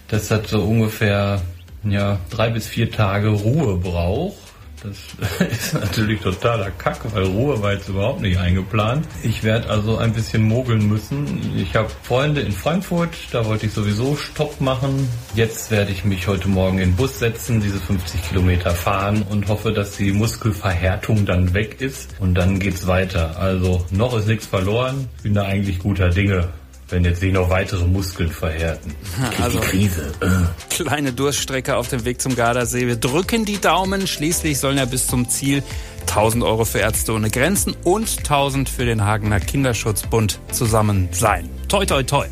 dass 0.09 0.29
das 0.29 0.51
so 0.51 0.63
ungefähr 0.63 1.41
ja, 1.85 2.19
drei 2.29 2.51
bis 2.51 2.67
vier 2.67 2.91
Tage 2.91 3.29
Ruhe 3.29 3.79
braucht. 3.79 4.50
Das 4.83 5.49
ist 5.49 5.75
natürlich 5.75 6.21
totaler 6.21 6.71
Kack, 6.71 7.01
weil 7.15 7.25
Ruhe 7.25 7.61
war 7.63 7.75
jetzt 7.75 7.89
überhaupt 7.89 8.23
nicht 8.23 8.39
eingeplant. 8.39 9.07
Ich 9.23 9.45
werde 9.45 9.69
also 9.69 9.99
ein 9.99 10.13
bisschen 10.13 10.43
mogeln 10.43 10.89
müssen. 10.89 11.55
Ich 11.57 11.77
habe 11.77 11.91
Freunde 12.03 12.41
in 12.41 12.53
Frankfurt, 12.53 13.11
da 13.33 13.45
wollte 13.45 13.67
ich 13.67 13.73
sowieso 13.73 14.17
Stopp 14.17 14.61
machen. 14.61 15.09
Jetzt 15.35 15.71
werde 15.71 15.93
ich 15.93 16.05
mich 16.05 16.27
heute 16.29 16.49
Morgen 16.49 16.79
in 16.79 16.91
den 16.91 16.97
Bus 16.97 17.19
setzen, 17.19 17.61
diese 17.61 17.79
50 17.79 18.29
Kilometer 18.29 18.71
fahren 18.71 19.23
und 19.29 19.49
hoffe, 19.49 19.73
dass 19.73 19.97
die 19.97 20.13
Muskelverhärtung 20.13 21.27
dann 21.27 21.53
weg 21.53 21.81
ist 21.81 22.15
und 22.19 22.35
dann 22.35 22.59
geht's 22.59 22.87
weiter. 22.87 23.39
Also 23.39 23.85
noch 23.91 24.17
ist 24.17 24.29
nichts 24.29 24.47
verloren. 24.47 25.09
Bin 25.23 25.35
da 25.35 25.43
eigentlich 25.43 25.79
guter 25.79 26.09
Dinge 26.09 26.49
wenn 26.91 27.05
jetzt 27.05 27.21
sich 27.21 27.33
noch 27.33 27.51
weitere 27.51 27.87
Muskeln 27.87 28.31
verhärten. 28.31 28.95
Also, 29.41 29.61
Krise. 29.61 30.13
Äh. 30.21 30.75
Kleine 30.75 31.13
Durststrecke 31.13 31.77
auf 31.77 31.89
dem 31.89 32.05
Weg 32.05 32.21
zum 32.21 32.35
Gardasee. 32.35 32.87
Wir 32.87 32.97
drücken 32.97 33.45
die 33.45 33.61
Daumen. 33.61 34.07
Schließlich 34.07 34.59
sollen 34.59 34.79
ja 34.79 34.85
bis 34.85 35.07
zum 35.07 35.29
Ziel 35.29 35.63
1000 36.11 36.43
Euro 36.43 36.65
für 36.65 36.79
Ärzte 36.79 37.13
ohne 37.13 37.31
Grenzen 37.31 37.77
und 37.85 38.19
1000 38.19 38.69
für 38.69 38.85
den 38.85 39.05
Hagener 39.05 39.39
Kinderschutzbund 39.39 40.41
zusammen 40.51 41.09
sein. 41.13 41.49
Toi, 41.69 41.87
toi, 41.87 42.03
toi. 42.03 42.27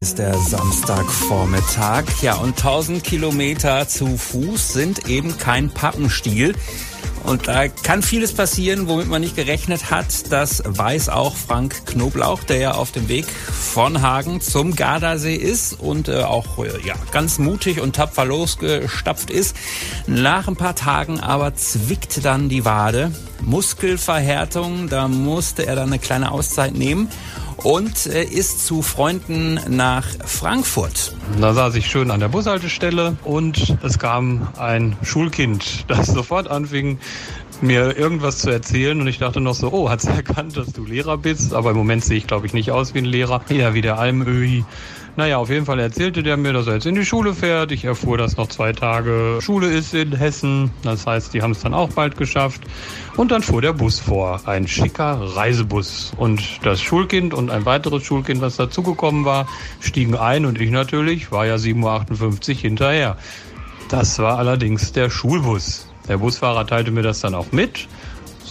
Ist 0.00 0.18
der 0.18 0.34
Samstagvormittag. 0.34 2.04
Ja, 2.22 2.34
und 2.34 2.56
1000 2.56 3.04
Kilometer 3.04 3.86
zu 3.86 4.16
Fuß 4.16 4.72
sind 4.72 5.08
eben 5.08 5.38
kein 5.38 5.70
Pappenstiel. 5.70 6.54
Und 7.24 7.48
da 7.48 7.68
kann 7.68 8.02
vieles 8.02 8.32
passieren, 8.32 8.88
womit 8.88 9.08
man 9.08 9.20
nicht 9.20 9.36
gerechnet 9.36 9.90
hat. 9.90 10.30
Das 10.30 10.62
weiß 10.66 11.08
auch 11.08 11.36
Frank 11.36 11.86
Knoblauch, 11.86 12.42
der 12.44 12.58
ja 12.58 12.72
auf 12.72 12.92
dem 12.92 13.08
Weg 13.08 13.26
von 13.26 14.02
Hagen 14.02 14.40
zum 14.40 14.74
Gardasee 14.74 15.36
ist 15.36 15.74
und 15.74 16.08
äh, 16.08 16.22
auch 16.22 16.58
äh, 16.58 16.86
ja, 16.86 16.94
ganz 17.12 17.38
mutig 17.38 17.80
und 17.80 17.96
tapfer 17.96 18.24
losgestapft 18.24 19.30
ist. 19.30 19.56
Nach 20.06 20.48
ein 20.48 20.56
paar 20.56 20.74
Tagen 20.74 21.20
aber 21.20 21.54
zwickt 21.54 22.24
dann 22.24 22.48
die 22.48 22.64
Wade. 22.64 23.12
Muskelverhärtung, 23.40 24.88
da 24.88 25.08
musste 25.08 25.66
er 25.66 25.74
dann 25.74 25.88
eine 25.88 25.98
kleine 25.98 26.30
Auszeit 26.30 26.74
nehmen 26.74 27.08
und 27.62 28.06
äh, 28.06 28.24
ist 28.24 28.66
zu 28.66 28.82
Freunden 28.82 29.60
nach 29.68 30.06
Frankfurt. 30.24 31.14
Da 31.40 31.54
saß 31.54 31.74
ich 31.76 31.86
schön 31.86 32.10
an 32.10 32.20
der 32.20 32.28
Bushaltestelle 32.28 33.16
und 33.24 33.76
es 33.82 33.98
kam 33.98 34.48
ein 34.58 34.96
Schulkind, 35.02 35.84
das 35.88 36.08
sofort 36.08 36.48
anfing, 36.48 36.98
mir 37.62 37.96
irgendwas 37.96 38.38
zu 38.38 38.50
erzählen 38.50 39.00
und 39.00 39.06
ich 39.06 39.18
dachte 39.18 39.40
noch 39.40 39.54
so, 39.54 39.72
oh, 39.72 39.88
hat 39.88 40.00
sie 40.00 40.10
erkannt, 40.14 40.56
dass 40.56 40.72
du 40.72 40.84
Lehrer 40.84 41.18
bist? 41.18 41.54
Aber 41.54 41.70
im 41.70 41.76
Moment 41.76 42.04
sehe 42.04 42.18
ich, 42.18 42.26
glaube 42.26 42.46
ich, 42.46 42.52
nicht 42.52 42.70
aus 42.70 42.94
wie 42.94 42.98
ein 42.98 43.04
Lehrer. 43.04 43.42
Eher 43.48 43.74
wie 43.74 43.80
der 43.80 43.98
Almöhi. 43.98 44.64
Naja, 45.14 45.36
auf 45.36 45.50
jeden 45.50 45.66
Fall 45.66 45.78
erzählte 45.78 46.22
der 46.22 46.38
mir, 46.38 46.54
dass 46.54 46.66
er 46.66 46.74
jetzt 46.74 46.86
in 46.86 46.94
die 46.94 47.04
Schule 47.04 47.34
fährt. 47.34 47.70
Ich 47.70 47.84
erfuhr, 47.84 48.16
dass 48.16 48.38
noch 48.38 48.48
zwei 48.48 48.72
Tage 48.72 49.40
Schule 49.42 49.66
ist 49.66 49.92
in 49.92 50.16
Hessen. 50.16 50.70
Das 50.84 51.06
heißt, 51.06 51.34
die 51.34 51.42
haben 51.42 51.50
es 51.50 51.60
dann 51.60 51.74
auch 51.74 51.90
bald 51.90 52.16
geschafft. 52.16 52.62
Und 53.18 53.30
dann 53.30 53.42
fuhr 53.42 53.60
der 53.60 53.74
Bus 53.74 54.00
vor, 54.00 54.40
ein 54.46 54.66
schicker 54.66 55.20
Reisebus. 55.36 56.12
Und 56.16 56.42
das 56.62 56.80
Schulkind 56.80 57.34
und 57.34 57.50
ein 57.50 57.66
weiteres 57.66 58.04
Schulkind, 58.04 58.40
was 58.40 58.56
dazugekommen 58.56 59.26
war, 59.26 59.46
stiegen 59.80 60.14
ein 60.14 60.46
und 60.46 60.58
ich 60.58 60.70
natürlich, 60.70 61.30
war 61.30 61.44
ja 61.44 61.56
7.58 61.56 62.50
Uhr 62.50 62.60
hinterher. 62.60 63.18
Das 63.90 64.18
war 64.18 64.38
allerdings 64.38 64.92
der 64.92 65.10
Schulbus. 65.10 65.91
Der 66.08 66.18
Busfahrer 66.18 66.66
teilte 66.66 66.90
mir 66.90 67.02
das 67.02 67.20
dann 67.20 67.34
auch 67.34 67.52
mit 67.52 67.88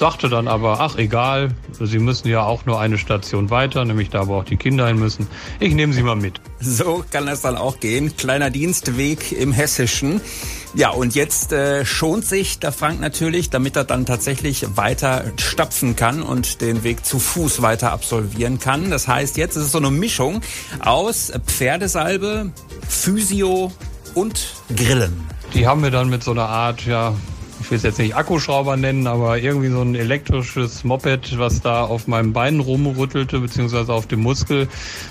sagte 0.01 0.29
dann 0.29 0.47
aber, 0.47 0.79
ach 0.79 0.97
egal, 0.97 1.49
Sie 1.79 1.99
müssen 1.99 2.27
ja 2.27 2.43
auch 2.43 2.65
nur 2.65 2.79
eine 2.79 2.97
Station 2.97 3.51
weiter, 3.51 3.85
nämlich 3.85 4.09
da, 4.09 4.25
wo 4.25 4.37
auch 4.37 4.43
die 4.43 4.57
Kinder 4.57 4.87
hin 4.87 4.97
müssen. 4.97 5.27
Ich 5.59 5.75
nehme 5.75 5.93
Sie 5.93 6.01
mal 6.01 6.15
mit. 6.15 6.41
So 6.59 7.05
kann 7.11 7.27
das 7.27 7.41
dann 7.41 7.55
auch 7.55 7.79
gehen. 7.79 8.17
Kleiner 8.17 8.49
Dienstweg 8.49 9.31
im 9.31 9.51
Hessischen. 9.51 10.19
Ja, 10.73 10.89
und 10.89 11.13
jetzt 11.13 11.53
äh, 11.53 11.85
schont 11.85 12.25
sich 12.25 12.57
der 12.57 12.71
Frank 12.71 12.99
natürlich, 12.99 13.51
damit 13.51 13.75
er 13.75 13.83
dann 13.83 14.07
tatsächlich 14.07 14.75
weiter 14.75 15.23
stapfen 15.37 15.95
kann 15.95 16.23
und 16.23 16.61
den 16.61 16.83
Weg 16.83 17.05
zu 17.05 17.19
Fuß 17.19 17.61
weiter 17.61 17.91
absolvieren 17.91 18.57
kann. 18.57 18.89
Das 18.89 19.07
heißt, 19.07 19.37
jetzt 19.37 19.55
ist 19.55 19.65
es 19.65 19.71
so 19.71 19.77
eine 19.77 19.91
Mischung 19.91 20.41
aus 20.79 21.31
Pferdesalbe, 21.45 22.51
Physio 22.89 23.71
und 24.15 24.55
Grillen. 24.75 25.13
Die 25.53 25.67
haben 25.67 25.83
wir 25.83 25.91
dann 25.91 26.09
mit 26.09 26.23
so 26.23 26.31
einer 26.31 26.49
Art, 26.49 26.87
ja, 26.87 27.13
ich 27.61 27.69
will 27.69 27.77
es 27.77 27.83
jetzt 27.83 27.99
nicht 27.99 28.15
Akkuschrauber 28.15 28.75
nennen, 28.75 29.07
aber 29.07 29.37
irgendwie 29.37 29.69
so 29.69 29.81
ein 29.81 29.95
elektrisches 29.95 30.83
Moped, 30.83 31.37
was 31.37 31.61
da 31.61 31.83
auf 31.83 32.07
meinem 32.07 32.33
Bein 32.33 32.59
rumrüttelte, 32.59 33.39
beziehungsweise 33.39 33.93
auf 33.93 34.07
dem 34.07 34.21
Muskel, 34.21 34.67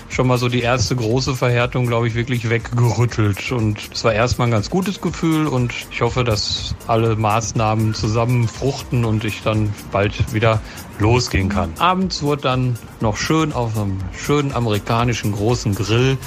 schon 0.09 0.27
mal 0.27 0.37
so 0.37 0.49
die 0.49 0.61
erste 0.61 0.95
große 0.95 1.35
Verhärtung, 1.35 1.87
glaube 1.87 2.07
ich, 2.07 2.15
wirklich 2.15 2.49
weggerüttelt. 2.49 3.51
Und 3.51 3.79
es 3.93 4.03
war 4.03 4.13
erstmal 4.13 4.49
ein 4.49 4.51
ganz 4.51 4.69
gutes 4.69 5.01
Gefühl 5.01 5.47
und 5.47 5.73
ich 5.91 6.01
hoffe, 6.01 6.23
dass 6.23 6.75
alle 6.87 7.15
Maßnahmen 7.15 7.93
zusammen 7.93 8.47
fruchten 8.47 9.05
und 9.05 9.23
ich 9.23 9.41
dann 9.43 9.73
bald 9.91 10.33
wieder 10.33 10.61
losgehen 10.99 11.49
kann. 11.49 11.71
Abends 11.79 12.21
wurde 12.21 12.43
dann 12.43 12.77
noch 12.99 13.17
schön 13.17 13.53
auf 13.53 13.77
einem 13.77 13.99
schönen 14.13 14.53
amerikanischen 14.53 15.31
großen 15.31 15.73
Grill 15.73 16.17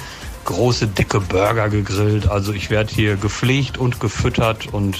große 0.45 0.87
dicke 0.87 1.19
Burger 1.19 1.69
gegrillt. 1.69 2.29
Also 2.29 2.53
ich 2.53 2.69
werde 2.69 2.93
hier 2.93 3.17
gepflegt 3.17 3.77
und 3.77 3.99
gefüttert 3.99 4.71
und 4.71 4.99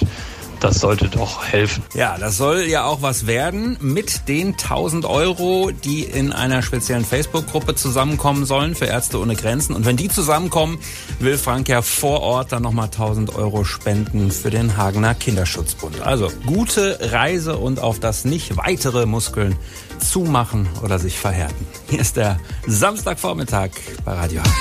das 0.66 0.80
sollte 0.80 1.10
doch 1.10 1.46
helfen. 1.46 1.84
Ja, 1.94 2.18
das 2.18 2.38
soll 2.38 2.62
ja 2.62 2.86
auch 2.86 3.04
was 3.04 3.28
werden 3.28 3.78
mit 3.82 4.28
den 4.28 4.54
1000 4.54 5.06
Euro, 5.06 5.70
die 5.70 6.02
in 6.02 6.34
einer 6.34 6.64
speziellen 6.64 7.06
Facebook-Gruppe 7.06 7.76
zusammenkommen 7.76 8.48
sollen 8.48 8.74
für 8.74 8.86
Ärzte 8.86 9.20
ohne 9.20 9.36
Grenzen. 9.36 9.76
Und 9.76 9.86
wenn 9.86 9.96
die 9.96 10.10
zusammenkommen, 10.10 10.80
will 11.20 11.38
Frank 11.38 11.70
ja 11.70 11.84
vor 11.84 12.22
Ort 12.22 12.52
dann 12.52 12.64
nochmal 12.64 12.86
1000 12.86 13.36
Euro 13.36 13.64
spenden 13.64 14.32
für 14.32 14.50
den 14.50 14.76
Hagener 14.76 15.14
Kinderschutzbund. 15.14 16.02
Also 16.02 16.32
gute 16.48 16.98
Reise 17.12 17.58
und 17.58 17.80
auf 17.80 18.00
das 18.00 18.26
nicht 18.26 18.58
weitere 18.58 19.06
Muskeln 19.06 19.56
zumachen 20.00 20.68
oder 20.84 20.98
sich 20.98 21.20
verhärten. 21.20 21.68
Hier 21.92 22.00
ist 22.00 22.18
der 22.18 22.40
Samstagvormittag 22.66 23.70
bei 24.04 24.14
Radio 24.14 24.42
Hagen. 24.42 24.52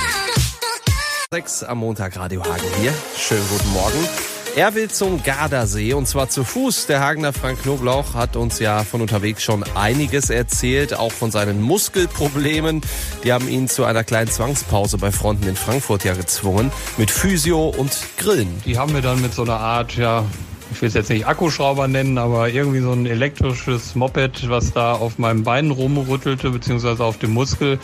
6 1.31 1.63
am 1.63 1.79
Montag 1.79 2.15
Radio 2.15 2.43
Hagen 2.43 2.67
hier. 2.79 2.93
Schönen 3.17 3.47
guten 3.49 3.73
Morgen. 3.73 4.34
Er 4.55 4.73
will 4.73 4.89
zum 4.89 5.21
Gardasee 5.21 5.91
und 5.91 6.07
zwar 6.07 6.29
zu 6.29 6.45
Fuß. 6.45 6.85
Der 6.87 7.01
Hagener 7.01 7.33
Frank 7.33 7.61
Knoblauch 7.63 8.13
hat 8.13 8.37
uns 8.37 8.59
ja 8.59 8.85
von 8.85 9.01
unterwegs 9.01 9.43
schon 9.43 9.65
einiges 9.75 10.29
erzählt, 10.29 10.93
auch 10.93 11.11
von 11.11 11.29
seinen 11.29 11.61
Muskelproblemen. 11.61 12.79
Die 13.25 13.33
haben 13.33 13.49
ihn 13.49 13.67
zu 13.67 13.83
einer 13.83 14.05
kleinen 14.05 14.31
Zwangspause 14.31 14.97
bei 14.97 15.11
Fronten 15.11 15.45
in 15.49 15.57
Frankfurt 15.57 16.05
ja 16.05 16.13
gezwungen 16.13 16.71
mit 16.95 17.11
Physio 17.11 17.67
und 17.67 17.91
Grillen. 18.15 18.61
Die 18.65 18.77
haben 18.77 18.93
wir 18.93 19.01
dann 19.01 19.21
mit 19.21 19.33
so 19.33 19.41
einer 19.41 19.59
Art, 19.59 19.97
ja, 19.97 20.23
ich 20.71 20.81
will 20.81 20.87
es 20.87 20.95
jetzt 20.95 21.09
nicht 21.09 21.27
Akkuschrauber 21.27 21.87
nennen, 21.87 22.17
aber 22.17 22.49
irgendwie 22.49 22.79
so 22.79 22.91
ein 22.91 23.05
elektrisches 23.05 23.95
Moped, 23.95 24.49
was 24.49 24.73
da 24.73 24.93
auf 24.93 25.17
meinem 25.17 25.43
Bein 25.43 25.71
rumrüttelte, 25.71 26.49
beziehungsweise 26.49 27.03
auf 27.03 27.17
dem 27.17 27.33
Muskel, 27.33 27.79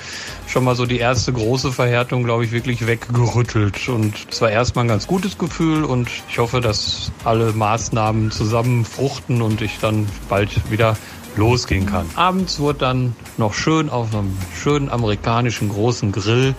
schon 0.48 0.64
mal 0.64 0.76
so 0.76 0.86
die 0.86 0.98
erste 0.98 1.32
große 1.32 1.72
Verhärtung, 1.72 2.24
glaube 2.24 2.46
ich, 2.46 2.52
wirklich 2.52 2.86
weggerüttelt. 2.88 3.88
Und 3.90 4.16
es 4.30 4.42
war 4.42 4.50
erstmal 4.50 4.86
ein 4.86 4.90
ganz 4.90 5.08
gutes 5.08 5.38
Gefühl 5.38 5.84
und 5.84 6.10
ich 6.30 6.40
hoffe, 6.40 6.62
dass 6.62 7.12
alle 7.24 7.54
Maßnahmen 7.54 8.32
zusammen 8.32 8.86
fruchten 8.86 9.42
und 9.42 9.62
ich 9.62 9.80
dann 9.80 10.08
bald 10.30 10.72
wieder 10.72 10.98
losgehen 11.36 11.86
kann. 11.86 12.06
Abends 12.16 12.60
wurde 12.60 12.80
dann 12.80 13.16
noch 13.38 13.54
schön 13.54 13.90
auf 13.90 14.14
einem 14.14 14.38
schönen 14.54 14.90
amerikanischen 14.90 15.70
großen 15.70 16.12
Grill 16.12 16.56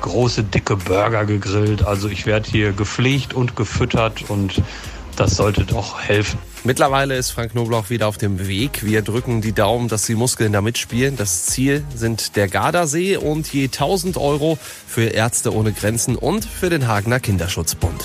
große 0.00 0.44
dicke 0.44 0.76
Burger 0.76 1.24
gegrillt. 1.24 1.86
Also 1.86 2.08
ich 2.08 2.26
werde 2.26 2.50
hier 2.50 2.72
gepflegt 2.72 3.32
und 3.32 3.56
gefüttert 3.56 4.28
und 4.28 4.62
das 5.16 5.36
sollte 5.36 5.64
doch 5.64 6.00
helfen. 6.00 6.38
Mittlerweile 6.64 7.16
ist 7.16 7.30
Frank 7.30 7.52
Knoblauch 7.52 7.90
wieder 7.90 8.08
auf 8.08 8.18
dem 8.18 8.46
Weg. 8.48 8.84
Wir 8.84 9.02
drücken 9.02 9.40
die 9.40 9.52
Daumen, 9.52 9.88
dass 9.88 10.06
die 10.06 10.14
Muskeln 10.14 10.52
da 10.52 10.60
mitspielen. 10.60 11.16
Das 11.16 11.46
Ziel 11.46 11.84
sind 11.94 12.36
der 12.36 12.48
Gardasee 12.48 13.16
und 13.16 13.52
je 13.52 13.64
1000 13.64 14.16
Euro 14.16 14.58
für 14.86 15.04
Ärzte 15.04 15.54
ohne 15.54 15.72
Grenzen 15.72 16.16
und 16.16 16.44
für 16.44 16.70
den 16.70 16.88
Hagener 16.88 17.20
Kinderschutzbund. 17.20 18.04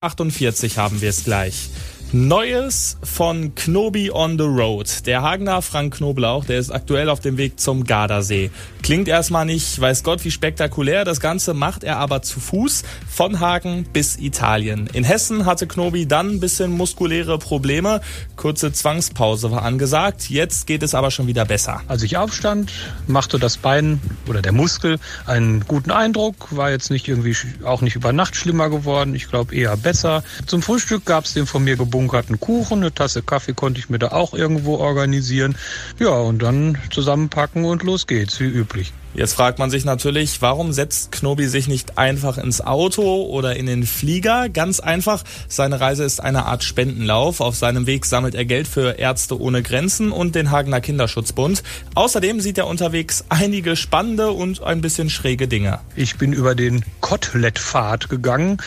48 0.00 0.78
haben 0.78 1.00
wir 1.00 1.10
es 1.10 1.24
gleich. 1.24 1.70
Neues 2.12 2.96
von 3.02 3.54
Knobi 3.54 4.10
on 4.10 4.38
the 4.38 4.44
Road. 4.44 5.04
Der 5.04 5.20
Hagener 5.20 5.60
Frank 5.60 5.96
Knoblauch, 5.96 6.46
der 6.46 6.58
ist 6.58 6.70
aktuell 6.70 7.10
auf 7.10 7.20
dem 7.20 7.36
Weg 7.36 7.60
zum 7.60 7.84
Gardasee. 7.84 8.50
Klingt 8.82 9.08
erstmal 9.08 9.44
nicht, 9.44 9.78
weiß 9.78 10.04
Gott, 10.04 10.24
wie 10.24 10.30
spektakulär. 10.30 11.04
Das 11.04 11.20
Ganze 11.20 11.52
macht 11.52 11.84
er 11.84 11.98
aber 11.98 12.22
zu 12.22 12.40
Fuß 12.40 12.84
von 13.06 13.40
Hagen 13.40 13.84
bis 13.92 14.16
Italien. 14.16 14.88
In 14.94 15.04
Hessen 15.04 15.44
hatte 15.44 15.66
Knobi 15.66 16.06
dann 16.06 16.30
ein 16.30 16.40
bisschen 16.40 16.70
muskuläre 16.70 17.38
Probleme. 17.38 18.00
Kurze 18.36 18.72
Zwangspause 18.72 19.50
war 19.50 19.62
angesagt. 19.62 20.30
Jetzt 20.30 20.66
geht 20.66 20.82
es 20.82 20.94
aber 20.94 21.10
schon 21.10 21.26
wieder 21.26 21.44
besser. 21.44 21.82
Als 21.88 22.02
ich 22.02 22.16
aufstand, 22.16 22.72
machte 23.06 23.38
das 23.38 23.58
Bein 23.58 24.00
oder 24.26 24.40
der 24.40 24.52
Muskel 24.52 24.98
einen 25.26 25.66
guten 25.68 25.90
Eindruck. 25.90 26.56
War 26.56 26.70
jetzt 26.70 26.90
nicht 26.90 27.06
irgendwie, 27.06 27.36
auch 27.64 27.82
nicht 27.82 27.96
über 27.96 28.14
Nacht 28.14 28.34
schlimmer 28.34 28.70
geworden. 28.70 29.14
Ich 29.14 29.28
glaube 29.28 29.54
eher 29.54 29.76
besser. 29.76 30.24
Zum 30.46 30.62
Frühstück 30.62 31.04
gab 31.04 31.26
es 31.26 31.34
den 31.34 31.44
von 31.44 31.64
mir 31.64 31.76
geboten 31.76 31.97
vorgebunkerten 31.98 32.38
Kuchen, 32.38 32.78
eine 32.78 32.94
Tasse 32.94 33.22
Kaffee 33.22 33.54
konnte 33.54 33.80
ich 33.80 33.90
mir 33.90 33.98
da 33.98 34.08
auch 34.08 34.32
irgendwo 34.32 34.76
organisieren. 34.76 35.56
Ja, 35.98 36.10
und 36.10 36.42
dann 36.42 36.78
zusammenpacken 36.90 37.64
und 37.64 37.82
los 37.82 38.06
geht's, 38.06 38.38
wie 38.38 38.44
üblich. 38.44 38.92
Jetzt 39.14 39.32
fragt 39.32 39.58
man 39.58 39.70
sich 39.70 39.84
natürlich, 39.84 40.42
warum 40.42 40.72
setzt 40.72 41.10
Knobi 41.10 41.46
sich 41.46 41.66
nicht 41.66 41.98
einfach 41.98 42.38
ins 42.38 42.60
Auto 42.60 43.24
oder 43.24 43.56
in 43.56 43.66
den 43.66 43.84
Flieger? 43.84 44.48
Ganz 44.48 44.78
einfach, 44.78 45.24
seine 45.48 45.80
Reise 45.80 46.04
ist 46.04 46.20
eine 46.20 46.44
Art 46.44 46.62
Spendenlauf. 46.62 47.40
Auf 47.40 47.56
seinem 47.56 47.86
Weg 47.86 48.04
sammelt 48.04 48.36
er 48.36 48.44
Geld 48.44 48.68
für 48.68 48.98
Ärzte 48.98 49.40
ohne 49.40 49.62
Grenzen 49.62 50.12
und 50.12 50.34
den 50.34 50.50
Hagener 50.52 50.80
Kinderschutzbund. 50.80 51.64
Außerdem 51.96 52.40
sieht 52.40 52.58
er 52.58 52.68
unterwegs 52.68 53.24
einige 53.28 53.74
spannende 53.74 54.30
und 54.30 54.62
ein 54.62 54.82
bisschen 54.82 55.10
schräge 55.10 55.48
Dinge. 55.48 55.80
Ich 55.96 56.16
bin 56.16 56.32
über 56.32 56.54
den 56.54 56.84
Kotelettpfad 57.00 58.08
gegangen, 58.10 58.58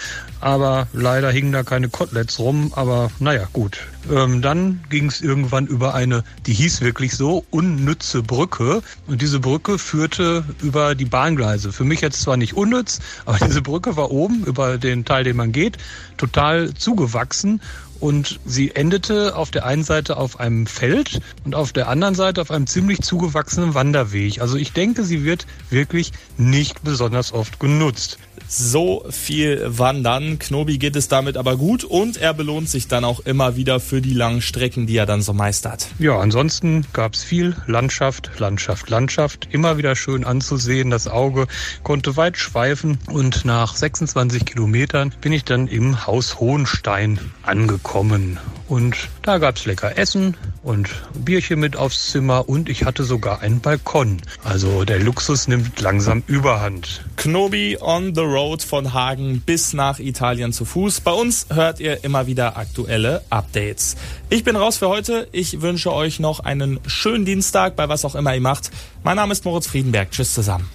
aber 0.42 0.88
leider 0.92 1.32
hingen 1.32 1.52
da 1.52 1.64
keine 1.64 1.90
Koteletts 1.90 2.40
rum. 2.40 2.74
Aber 2.76 3.12
naja, 3.20 3.48
gut. 3.54 3.88
Ähm, 4.12 4.42
dann 4.42 4.84
ging 4.90 5.06
es 5.08 5.22
irgendwann 5.22 5.68
über 5.68 5.94
eine, 5.94 6.24
die 6.48 6.54
hieß 6.54 6.82
wirklich 6.82 7.16
so, 7.16 7.46
unnütze 7.52 8.24
Brücke. 8.24 8.82
Und 9.08 9.22
diese 9.22 9.40
Brücke 9.40 9.78
führte 9.78 10.44
über 10.62 10.96
die 10.96 11.06
Bahngleise. 11.06 11.72
Für 11.72 11.84
mich 11.84 12.02
jetzt 12.02 12.22
zwar 12.22 12.38
nicht 12.38 12.56
unnütz, 12.56 13.00
aber 13.26 13.38
diese 13.46 13.62
Brücke 13.62 13.96
war 13.96 14.12
oben 14.12 14.44
über 14.44 14.78
den 14.78 15.06
Teil, 15.06 15.24
den 15.24 15.38
man 15.38 15.52
geht, 15.52 15.78
total 16.18 16.74
zugewachsen. 16.74 17.62
Und 18.00 18.40
sie 18.46 18.76
endete 18.76 19.36
auf 19.36 19.52
der 19.52 19.68
einen 19.68 19.84
Seite 19.84 20.18
auf 20.18 20.40
einem 20.40 20.66
Feld 20.66 21.22
und 21.46 21.54
auf 21.54 21.72
der 21.72 21.88
anderen 21.88 22.16
Seite 22.16 22.42
auf 22.42 22.50
einem 22.50 22.66
ziemlich 22.66 23.02
zugewachsenen 23.02 23.76
Wanderweg. 23.76 24.42
Also 24.42 24.58
ich 24.58 24.74
denke, 24.74 25.04
sie 25.04 25.24
wird 25.24 25.46
wirklich 25.70 26.12
nicht 26.36 26.84
besonders 26.84 27.32
oft 27.32 27.60
genutzt 27.60 28.18
so 28.52 29.06
viel 29.10 29.64
wandern. 29.66 30.38
Knobi 30.38 30.78
geht 30.78 30.98
es 30.98 31.08
damit 31.08 31.38
aber 31.38 31.56
gut 31.56 31.86
und 31.86 32.18
er 32.18 32.34
belohnt 32.34 32.70
sich 32.70 32.90
dann 32.90 33.06
auch 33.06 33.22
immer 33.22 33.56
wieder 33.56 33.80
für 33.80 34.02
die 34.02 34.14
langen 34.14 34.42
Strecken, 34.42 34.88
die 34.88 34.98
er 34.98 35.06
dann 35.06 35.22
so 35.22 35.32
meistert. 35.32 35.88
Ja, 36.00 36.20
ansonsten 36.20 36.86
gab 36.92 37.14
es 37.14 37.24
viel 37.24 37.56
Landschaft, 37.66 38.30
Landschaft, 38.40 38.90
Landschaft. 38.90 39.48
Immer 39.52 39.78
wieder 39.78 39.96
schön 39.96 40.26
anzusehen. 40.26 40.90
Das 40.90 41.08
Auge 41.08 41.48
konnte 41.84 42.18
weit 42.18 42.38
schweifen 42.38 42.98
und 43.08 43.46
nach 43.46 43.74
26 43.74 44.46
Kilometern 44.46 45.14
bin 45.22 45.32
ich 45.32 45.46
dann 45.46 45.68
im 45.68 46.06
Haus 46.06 46.42
Hohenstein 46.42 47.20
angekommen. 47.44 48.38
Und 48.68 48.96
da 49.22 49.38
gab's 49.38 49.66
lecker 49.66 49.98
Essen 49.98 50.36
und 50.64 50.90
Bierchen 51.14 51.60
mit 51.60 51.76
aufs 51.76 52.12
Zimmer 52.12 52.48
und 52.48 52.70
ich 52.70 52.86
hatte 52.86 53.04
sogar 53.04 53.42
einen 53.42 53.60
Balkon. 53.60 54.22
Also 54.44 54.86
der 54.86 55.00
Luxus 55.00 55.48
nimmt 55.48 55.80
langsam 55.82 56.24
überhand. 56.28 57.04
Knobi 57.18 57.78
on 57.80 58.16
the 58.16 58.22
road 58.22 58.41
von 58.64 58.94
Hagen 58.94 59.42
bis 59.42 59.74
nach 59.74 60.00
Italien 60.00 60.52
zu 60.52 60.66
Fuß. 60.66 61.02
Bei 61.02 61.12
uns 61.12 61.46
hört 61.54 61.80
ihr 61.80 62.04
immer 62.04 62.26
wieder 62.28 62.58
aktuelle 62.58 63.22
Updates. 63.30 63.96
Ich 64.30 64.44
bin 64.44 64.56
raus 64.56 64.78
für 64.78 64.90
heute. 64.90 65.28
Ich 65.32 65.62
wünsche 65.62 65.94
euch 65.94 66.20
noch 66.20 66.40
einen 66.40 66.80
schönen 66.88 67.24
Dienstag 67.24 67.76
bei 67.76 67.88
was 67.88 68.04
auch 68.04 68.16
immer 68.16 68.34
ihr 68.34 68.42
macht. 68.42 68.72
Mein 69.04 69.16
Name 69.16 69.32
ist 69.32 69.46
Moritz 69.46 69.68
Friedenberg. 69.68 70.12
Tschüss 70.12 70.34
zusammen. 70.34 70.70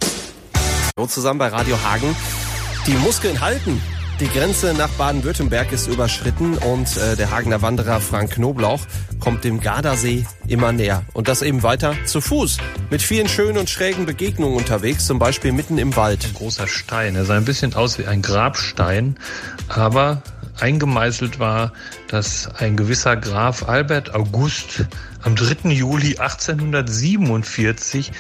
Und 0.97 1.11
zusammen 1.11 1.39
bei 1.39 1.49
Radio 1.49 1.77
Hagen. 1.83 2.15
Die 2.87 2.95
Muskeln 2.95 3.41
halten. 3.41 3.83
Die 4.19 4.29
Grenze 4.29 4.73
nach 4.73 4.89
Baden-Württemberg 4.93 5.73
ist 5.73 5.89
überschritten 5.89 6.57
und 6.57 6.97
äh, 6.97 7.17
der 7.17 7.31
Hagener 7.31 7.61
Wanderer 7.61 8.01
Frank 8.01 8.31
Knoblauch 8.31 8.81
kommt 9.21 9.45
dem 9.45 9.61
Gardasee 9.61 10.25
immer 10.49 10.73
näher. 10.73 11.03
Und 11.13 11.29
das 11.29 11.43
eben 11.43 11.63
weiter 11.63 11.95
zu 12.07 12.23
Fuß. 12.23 12.57
Mit 12.89 13.03
vielen 13.03 13.29
schönen 13.29 13.59
und 13.59 13.69
schrägen 13.69 14.07
Begegnungen 14.07 14.57
unterwegs, 14.57 15.05
zum 15.05 15.19
Beispiel 15.19 15.53
mitten 15.53 15.77
im 15.77 15.97
Wald. 15.97 16.25
Ein 16.25 16.33
großer 16.33 16.67
Stein. 16.67 17.15
Er 17.15 17.27
sah 17.27 17.37
ein 17.37 17.45
bisschen 17.45 17.75
aus 17.75 17.99
wie 17.99 18.07
ein 18.07 18.23
Grabstein, 18.23 19.19
aber 19.69 20.23
eingemeißelt 20.59 21.39
war, 21.39 21.75
dass 22.09 22.49
ein 22.57 22.79
gewisser 22.79 23.17
Graf 23.17 23.69
Albert 23.69 24.15
August 24.15 24.87
am 25.23 25.37
3. 25.37 25.69
Juli 25.71 26.17
1847 26.17 28.13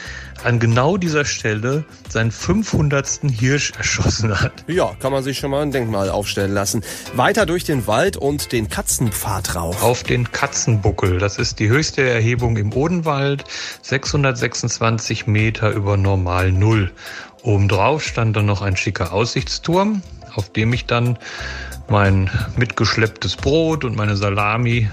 an 0.45 0.59
genau 0.59 0.97
dieser 0.97 1.25
Stelle 1.25 1.85
seinen 2.09 2.31
500. 2.31 3.21
Hirsch 3.31 3.73
erschossen 3.76 4.40
hat. 4.40 4.64
Ja, 4.66 4.95
kann 5.00 5.12
man 5.12 5.23
sich 5.23 5.38
schon 5.38 5.50
mal 5.50 5.62
ein 5.62 5.71
Denkmal 5.71 6.11
aufstellen 6.11 6.52
lassen. 6.52 6.83
Weiter 7.14 7.47
durch 7.47 7.64
den 7.64 7.87
Wald 7.87 8.17
und 8.17 8.52
den 8.52 8.69
Katzenpfad 8.69 9.54
rauf. 9.54 9.82
Auf 9.82 10.02
den 10.02 10.30
Katzenbuckel. 10.30 11.19
Das 11.19 11.39
ist 11.39 11.58
die 11.58 11.69
höchste 11.69 12.02
Erhebung 12.02 12.56
im 12.56 12.73
Odenwald. 12.73 13.45
626 13.82 15.26
Meter 15.26 15.71
über 15.71 15.97
Normal 15.97 16.52
Null. 16.52 16.93
Obendrauf 17.43 18.02
stand 18.02 18.37
dann 18.37 18.47
noch 18.47 18.63
ein 18.63 18.76
schicker 18.76 19.13
Aussichtsturm, 19.13 20.02
auf 20.34 20.50
dem 20.50 20.73
ich 20.73 20.87
dann 20.87 21.19
mein 21.89 22.30
mitgeschlepptes 22.56 23.37
Brot 23.37 23.84
und 23.84 23.97
meine 23.97 24.17
Salami 24.17 24.89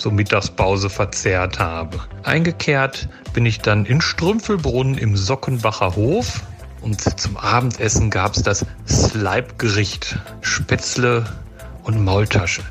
zur 0.00 0.12
Mittagspause 0.12 0.88
verzehrt 0.88 1.58
habe. 1.58 2.00
Eingekehrt 2.22 3.08
bin 3.34 3.44
ich 3.44 3.60
dann 3.60 3.84
in 3.84 4.00
Strümpfelbrunn 4.00 4.96
im 4.96 5.16
Sockenbacher 5.16 5.94
Hof 5.94 6.42
und 6.80 7.00
zum 7.20 7.36
Abendessen 7.36 8.10
gab 8.10 8.34
es 8.34 8.42
das 8.42 8.64
Sleibgericht, 8.88 10.18
Spätzle 10.40 11.26
und 11.82 12.02
Maultasche. 12.02 12.62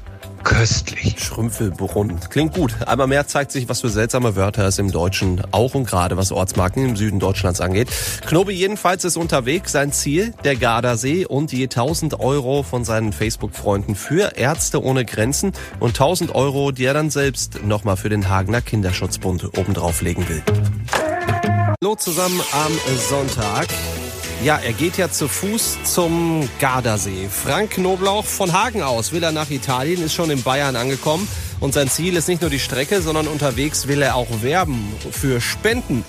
Köstlich. 0.43 1.19
Schrümpfelbrunn. 1.19 2.19
Klingt 2.29 2.53
gut. 2.53 2.73
Einmal 2.87 3.07
mehr 3.07 3.27
zeigt 3.27 3.51
sich, 3.51 3.69
was 3.69 3.81
für 3.81 3.89
seltsame 3.89 4.35
Wörter 4.35 4.65
es 4.67 4.79
im 4.79 4.91
Deutschen 4.91 5.41
auch 5.51 5.75
und 5.75 5.85
gerade 5.85 6.17
was 6.17 6.31
Ortsmarken 6.31 6.89
im 6.89 6.95
Süden 6.95 7.19
Deutschlands 7.19 7.61
angeht. 7.61 7.89
Knobi 8.25 8.53
jedenfalls 8.53 9.03
ist 9.05 9.17
unterwegs. 9.17 9.71
Sein 9.71 9.91
Ziel, 9.91 10.33
der 10.43 10.55
Gardasee 10.55 11.25
und 11.25 11.51
je 11.51 11.65
1000 11.65 12.19
Euro 12.19 12.63
von 12.63 12.83
seinen 12.83 13.13
Facebook-Freunden 13.13 13.95
für 13.95 14.37
Ärzte 14.37 14.83
ohne 14.83 15.05
Grenzen 15.05 15.53
und 15.79 15.89
1000 15.89 16.35
Euro, 16.35 16.71
die 16.71 16.85
er 16.85 16.93
dann 16.93 17.09
selbst 17.09 17.63
nochmal 17.63 17.97
für 17.97 18.09
den 18.09 18.29
Hagener 18.29 18.61
Kinderschutzbund 18.61 19.57
obendrauf 19.57 20.01
legen 20.01 20.27
will. 20.27 20.41
Hallo 21.81 21.95
zusammen 21.95 22.41
am 22.51 22.71
Sonntag. 23.09 23.67
Ja, 24.41 24.55
er 24.55 24.71
geht 24.71 24.97
ja 24.97 25.11
zu 25.11 25.27
Fuß 25.27 25.79
zum 25.83 26.47
Gardasee. 26.59 27.27
Frank 27.29 27.71
Knoblauch 27.71 28.23
von 28.23 28.53
Hagen 28.53 28.81
aus 28.81 29.11
will 29.11 29.21
er 29.21 29.33
nach 29.33 29.49
Italien, 29.49 30.01
ist 30.01 30.13
schon 30.13 30.31
in 30.31 30.43
Bayern 30.43 30.77
angekommen. 30.77 31.27
Und 31.59 31.73
sein 31.73 31.89
Ziel 31.89 32.15
ist 32.15 32.29
nicht 32.29 32.39
nur 32.39 32.49
die 32.49 32.59
Strecke, 32.59 33.01
sondern 33.01 33.27
unterwegs 33.27 33.89
will 33.89 34.01
er 34.01 34.15
auch 34.15 34.41
werben 34.41 34.93
für 35.11 35.41
Spenden. 35.41 36.05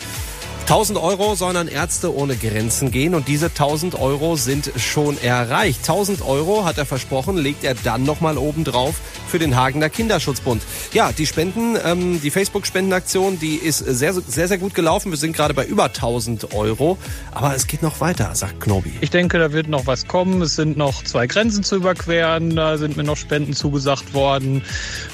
1000 0.63 0.99
Euro 0.99 1.35
sollen 1.35 1.57
an 1.57 1.69
Ärzte 1.69 2.15
ohne 2.15 2.37
Grenzen 2.37 2.91
gehen 2.91 3.15
und 3.15 3.27
diese 3.27 3.47
1000 3.47 3.97
Euro 3.97 4.37
sind 4.37 4.71
schon 4.77 5.21
erreicht. 5.21 5.81
1000 5.81 6.23
Euro 6.23 6.65
hat 6.65 6.79
er 6.79 6.87
versprochen, 6.87 7.37
legt 7.37 7.65
er 7.65 7.75
dann 7.75 8.05
nochmal 8.05 8.39
oben 8.39 8.65
drauf 8.65 8.95
für 9.27 9.39
den 9.39 9.57
Hagener 9.57 9.91
Kinderschutzbund. 9.91 10.63
Ja, 10.93 11.13
die 11.13 11.27
Spenden, 11.27 11.77
ähm, 11.85 12.21
die 12.21 12.31
Facebook-Spendenaktion, 12.31 13.39
die 13.39 13.57
ist 13.57 13.79
sehr, 13.79 14.13
sehr, 14.13 14.49
sehr 14.49 14.59
gut 14.59 14.75
gelaufen. 14.75 15.11
Wir 15.11 15.19
sind 15.19 15.35
gerade 15.37 15.55
bei 15.55 15.65
über 15.65 15.85
1000 15.85 16.55
Euro, 16.55 16.99
aber 17.33 17.55
es 17.55 17.67
geht 17.67 17.83
noch 17.83 18.01
weiter, 18.01 18.35
sagt 18.35 18.61
Knobi. 18.61 18.93
Ich 19.01 19.11
denke, 19.11 19.39
da 19.39 19.53
wird 19.53 19.69
noch 19.69 19.87
was 19.87 20.07
kommen. 20.07 20.41
Es 20.43 20.57
sind 20.57 20.77
noch 20.77 21.03
zwei 21.05 21.27
Grenzen 21.27 21.65
zu 21.65 21.77
überqueren. 21.77 22.55
Da 22.55 22.79
sind 22.79 22.97
mir 22.97 23.05
noch 23.05 23.17
Spenden 23.17 23.55
zugesagt 23.55 24.15
worden. 24.15 24.63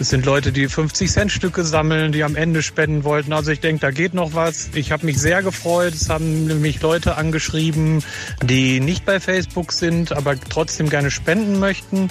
Es 0.00 0.11
sind 0.11 0.26
Leute, 0.26 0.52
die 0.52 0.68
50 0.68 1.11
Cent 1.11 1.32
Stücke 1.32 1.64
sammeln, 1.64 2.12
die 2.12 2.24
am 2.24 2.37
Ende 2.37 2.62
spenden 2.62 3.04
wollten. 3.04 3.32
Also 3.32 3.50
ich 3.50 3.61
denke, 3.61 3.80
da 3.80 3.90
geht 3.90 4.14
noch 4.14 4.35
was. 4.35 4.68
Ich 4.74 4.92
habe 4.92 5.06
mich 5.06 5.18
sehr 5.18 5.36
gefreut. 5.42 5.94
Es 5.94 6.09
haben 6.09 6.46
nämlich 6.46 6.81
Leute 6.83 7.16
angeschrieben, 7.16 8.03
die 8.42 8.81
nicht 8.81 9.05
bei 9.05 9.20
Facebook 9.20 9.72
sind, 9.72 10.12
aber 10.12 10.38
trotzdem 10.38 10.90
gerne 10.90 11.11
spenden 11.11 11.59
möchten. 11.59 12.09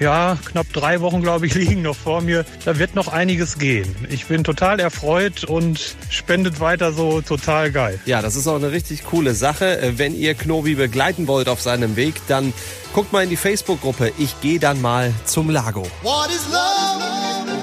Ja, 0.00 0.38
knapp 0.44 0.72
drei 0.72 1.00
Wochen, 1.00 1.22
glaube 1.22 1.46
ich, 1.46 1.54
liegen 1.54 1.82
noch 1.82 1.96
vor 1.96 2.20
mir. 2.20 2.44
Da 2.64 2.78
wird 2.78 2.94
noch 2.94 3.08
einiges 3.08 3.58
gehen. 3.58 3.94
Ich 4.10 4.26
bin 4.26 4.44
total 4.44 4.80
erfreut 4.80 5.44
und 5.44 5.96
spendet 6.10 6.60
weiter 6.60 6.92
so 6.92 7.20
total 7.20 7.70
geil. 7.70 8.00
Ja, 8.06 8.22
das 8.22 8.36
ist 8.36 8.46
auch 8.46 8.56
eine 8.56 8.72
richtig 8.72 9.04
coole 9.04 9.34
Sache. 9.34 9.92
Wenn 9.96 10.14
ihr 10.14 10.34
Knobi 10.34 10.74
begleiten 10.74 11.26
wollt 11.26 11.48
auf 11.48 11.60
seinem 11.60 11.96
Weg, 11.96 12.14
dann 12.28 12.52
guckt 12.92 13.12
mal 13.12 13.24
in 13.24 13.30
die 13.30 13.36
Facebook-Gruppe. 13.36 14.12
Ich 14.18 14.40
gehe 14.40 14.58
dann 14.58 14.80
mal 14.80 15.12
zum 15.24 15.50
Lago. 15.50 15.86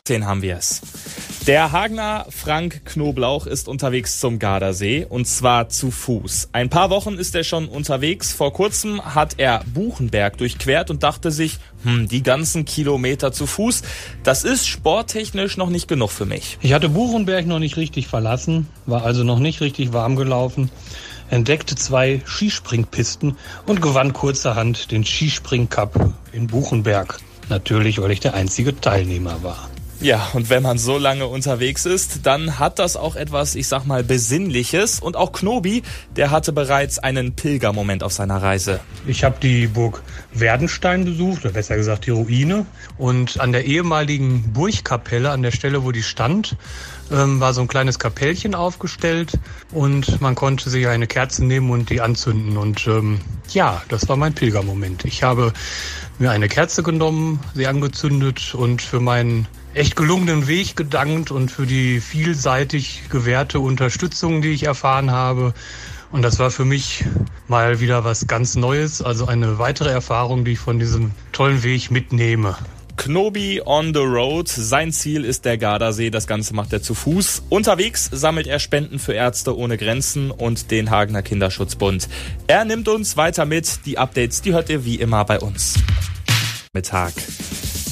Den 0.07 0.25
haben 0.25 0.41
wir 0.41 0.57
es. 0.57 0.81
Der 1.47 1.71
Hagner 1.71 2.27
Frank 2.29 2.85
Knoblauch 2.85 3.47
ist 3.47 3.67
unterwegs 3.67 4.19
zum 4.19 4.37
Gardasee 4.37 5.07
und 5.09 5.25
zwar 5.25 5.69
zu 5.69 5.89
Fuß. 5.89 6.49
Ein 6.51 6.69
paar 6.69 6.91
Wochen 6.91 7.15
ist 7.15 7.33
er 7.33 7.43
schon 7.43 7.67
unterwegs. 7.67 8.31
Vor 8.31 8.53
kurzem 8.53 9.03
hat 9.15 9.39
er 9.39 9.63
Buchenberg 9.73 10.37
durchquert 10.37 10.91
und 10.91 11.01
dachte 11.01 11.31
sich, 11.31 11.57
hm, 11.81 12.07
die 12.07 12.21
ganzen 12.21 12.65
Kilometer 12.65 13.31
zu 13.31 13.47
Fuß, 13.47 13.81
das 14.21 14.43
ist 14.43 14.67
sporttechnisch 14.67 15.57
noch 15.57 15.71
nicht 15.71 15.87
genug 15.87 16.11
für 16.11 16.27
mich. 16.27 16.59
Ich 16.61 16.73
hatte 16.73 16.89
Buchenberg 16.89 17.47
noch 17.47 17.57
nicht 17.57 17.75
richtig 17.75 18.07
verlassen, 18.07 18.67
war 18.85 19.03
also 19.03 19.23
noch 19.23 19.39
nicht 19.39 19.61
richtig 19.61 19.93
warm 19.93 20.15
gelaufen, 20.15 20.69
entdeckte 21.31 21.73
zwei 21.73 22.21
Skispringpisten 22.23 23.35
und 23.65 23.81
gewann 23.81 24.13
kurzerhand 24.13 24.91
den 24.91 25.03
Skispring 25.03 25.69
Cup 25.69 26.13
in 26.33 26.45
Buchenberg. 26.45 27.17
Natürlich, 27.49 27.99
weil 27.99 28.11
ich 28.11 28.19
der 28.19 28.35
einzige 28.35 28.79
Teilnehmer 28.79 29.41
war. 29.41 29.70
Ja, 30.01 30.29
und 30.33 30.49
wenn 30.49 30.63
man 30.63 30.79
so 30.79 30.97
lange 30.97 31.27
unterwegs 31.27 31.85
ist, 31.85 32.25
dann 32.25 32.57
hat 32.57 32.79
das 32.79 32.97
auch 32.97 33.15
etwas, 33.15 33.53
ich 33.53 33.67
sag 33.67 33.85
mal, 33.85 34.03
Besinnliches. 34.03 34.99
Und 34.99 35.15
auch 35.15 35.31
Knobi, 35.31 35.83
der 36.15 36.31
hatte 36.31 36.53
bereits 36.53 36.97
einen 36.97 37.35
Pilgermoment 37.35 38.01
auf 38.01 38.11
seiner 38.11 38.41
Reise. 38.41 38.79
Ich 39.05 39.23
habe 39.23 39.35
die 39.39 39.67
Burg 39.67 40.01
Werdenstein 40.33 41.05
besucht, 41.05 41.45
oder 41.45 41.53
besser 41.53 41.75
gesagt 41.75 42.07
die 42.07 42.09
Ruine. 42.09 42.65
Und 42.97 43.39
an 43.39 43.51
der 43.51 43.65
ehemaligen 43.65 44.51
Burgkapelle, 44.53 45.29
an 45.29 45.43
der 45.43 45.51
Stelle, 45.51 45.83
wo 45.83 45.91
die 45.91 46.01
stand, 46.01 46.55
ähm, 47.11 47.39
war 47.39 47.53
so 47.53 47.61
ein 47.61 47.67
kleines 47.67 47.99
Kapellchen 47.99 48.55
aufgestellt 48.55 49.33
und 49.71 50.19
man 50.19 50.33
konnte 50.33 50.71
sich 50.71 50.87
eine 50.87 51.05
Kerze 51.05 51.45
nehmen 51.45 51.69
und 51.69 51.91
die 51.91 52.01
anzünden. 52.01 52.57
Und 52.57 52.87
ähm, 52.87 53.19
ja, 53.49 53.83
das 53.89 54.09
war 54.09 54.15
mein 54.15 54.33
Pilgermoment. 54.33 55.05
Ich 55.05 55.21
habe 55.21 55.53
mir 56.17 56.31
eine 56.31 56.47
Kerze 56.47 56.81
genommen, 56.81 57.39
sie 57.53 57.67
angezündet 57.67 58.55
und 58.55 58.81
für 58.81 58.99
meinen 58.99 59.47
echt 59.73 59.95
gelungenen 59.95 60.47
Weg 60.47 60.75
gedankt 60.75 61.31
und 61.31 61.51
für 61.51 61.65
die 61.65 62.01
vielseitig 62.01 63.03
gewährte 63.09 63.59
Unterstützung, 63.59 64.41
die 64.41 64.49
ich 64.49 64.63
erfahren 64.63 65.11
habe. 65.11 65.53
Und 66.11 66.23
das 66.23 66.39
war 66.39 66.51
für 66.51 66.65
mich 66.65 67.05
mal 67.47 67.79
wieder 67.79 68.03
was 68.03 68.27
ganz 68.27 68.55
Neues, 68.55 69.01
also 69.01 69.27
eine 69.27 69.59
weitere 69.59 69.89
Erfahrung, 69.89 70.43
die 70.43 70.51
ich 70.51 70.59
von 70.59 70.77
diesem 70.77 71.11
tollen 71.31 71.63
Weg 71.63 71.89
mitnehme. 71.89 72.57
Knobi 72.97 73.61
on 73.65 73.93
the 73.93 74.01
road. 74.01 74.47
Sein 74.47 74.91
Ziel 74.91 75.25
ist 75.25 75.45
der 75.45 75.57
Gardasee. 75.57 76.11
Das 76.11 76.27
Ganze 76.27 76.53
macht 76.53 76.71
er 76.71 76.83
zu 76.83 76.93
Fuß. 76.93 77.43
Unterwegs 77.49 78.09
sammelt 78.11 78.45
er 78.45 78.59
Spenden 78.59 78.99
für 78.99 79.13
Ärzte 79.13 79.57
ohne 79.57 79.77
Grenzen 79.77 80.29
und 80.29 80.69
den 80.69 80.91
Hagener 80.91 81.23
Kinderschutzbund. 81.23 82.07
Er 82.45 82.63
nimmt 82.63 82.87
uns 82.87 83.17
weiter 83.17 83.45
mit. 83.45 83.85
Die 83.85 83.97
Updates, 83.97 84.41
die 84.41 84.53
hört 84.53 84.69
ihr 84.69 84.85
wie 84.85 84.95
immer 84.95 85.25
bei 85.25 85.39
uns. 85.39 85.75
Mittag. 86.73 87.13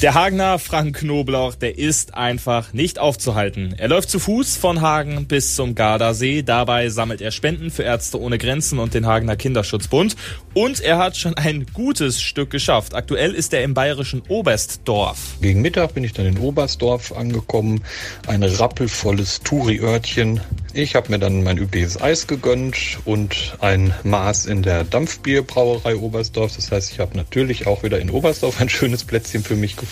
Der 0.02 0.14
Hagener 0.14 0.58
Frank 0.58 0.96
Knoblauch, 0.96 1.54
der 1.56 1.76
ist 1.76 2.14
einfach 2.14 2.72
nicht 2.72 2.98
aufzuhalten. 2.98 3.74
Er 3.76 3.88
läuft 3.88 4.08
zu 4.08 4.18
Fuß 4.18 4.56
von 4.56 4.80
Hagen 4.80 5.26
bis 5.26 5.56
zum 5.56 5.74
Gardasee. 5.74 6.40
Dabei 6.40 6.88
sammelt 6.88 7.20
er 7.20 7.30
Spenden 7.30 7.70
für 7.70 7.82
Ärzte 7.82 8.18
ohne 8.18 8.38
Grenzen 8.38 8.78
und 8.78 8.94
den 8.94 9.04
Hagener 9.04 9.36
Kinderschutzbund. 9.36 10.16
Und 10.54 10.80
er 10.80 10.96
hat 10.96 11.18
schon 11.18 11.34
ein 11.34 11.66
gutes 11.74 12.22
Stück 12.22 12.48
geschafft. 12.48 12.94
Aktuell 12.94 13.34
ist 13.34 13.52
er 13.52 13.62
im 13.62 13.74
bayerischen 13.74 14.22
Oberstdorf. 14.26 15.18
Gegen 15.42 15.60
Mittag 15.60 15.92
bin 15.92 16.02
ich 16.02 16.14
dann 16.14 16.24
in 16.24 16.38
Oberstdorf 16.38 17.12
angekommen. 17.12 17.82
Ein 18.26 18.42
rappelvolles 18.42 19.42
Touri-Örtchen. 19.42 20.40
Ich 20.72 20.94
habe 20.94 21.10
mir 21.10 21.18
dann 21.18 21.42
mein 21.42 21.58
übliches 21.58 22.00
Eis 22.00 22.26
gegönnt 22.26 23.00
und 23.04 23.54
ein 23.60 23.92
Maß 24.04 24.46
in 24.46 24.62
der 24.62 24.84
Dampfbierbrauerei 24.84 25.96
Oberstdorf. 25.96 26.56
Das 26.56 26.72
heißt, 26.72 26.90
ich 26.90 27.00
habe 27.00 27.18
natürlich 27.18 27.66
auch 27.66 27.82
wieder 27.82 27.98
in 27.98 28.08
Oberstdorf 28.08 28.62
ein 28.62 28.70
schönes 28.70 29.04
Plätzchen 29.04 29.44
für 29.44 29.56
mich 29.56 29.76
gefunden. 29.76 29.89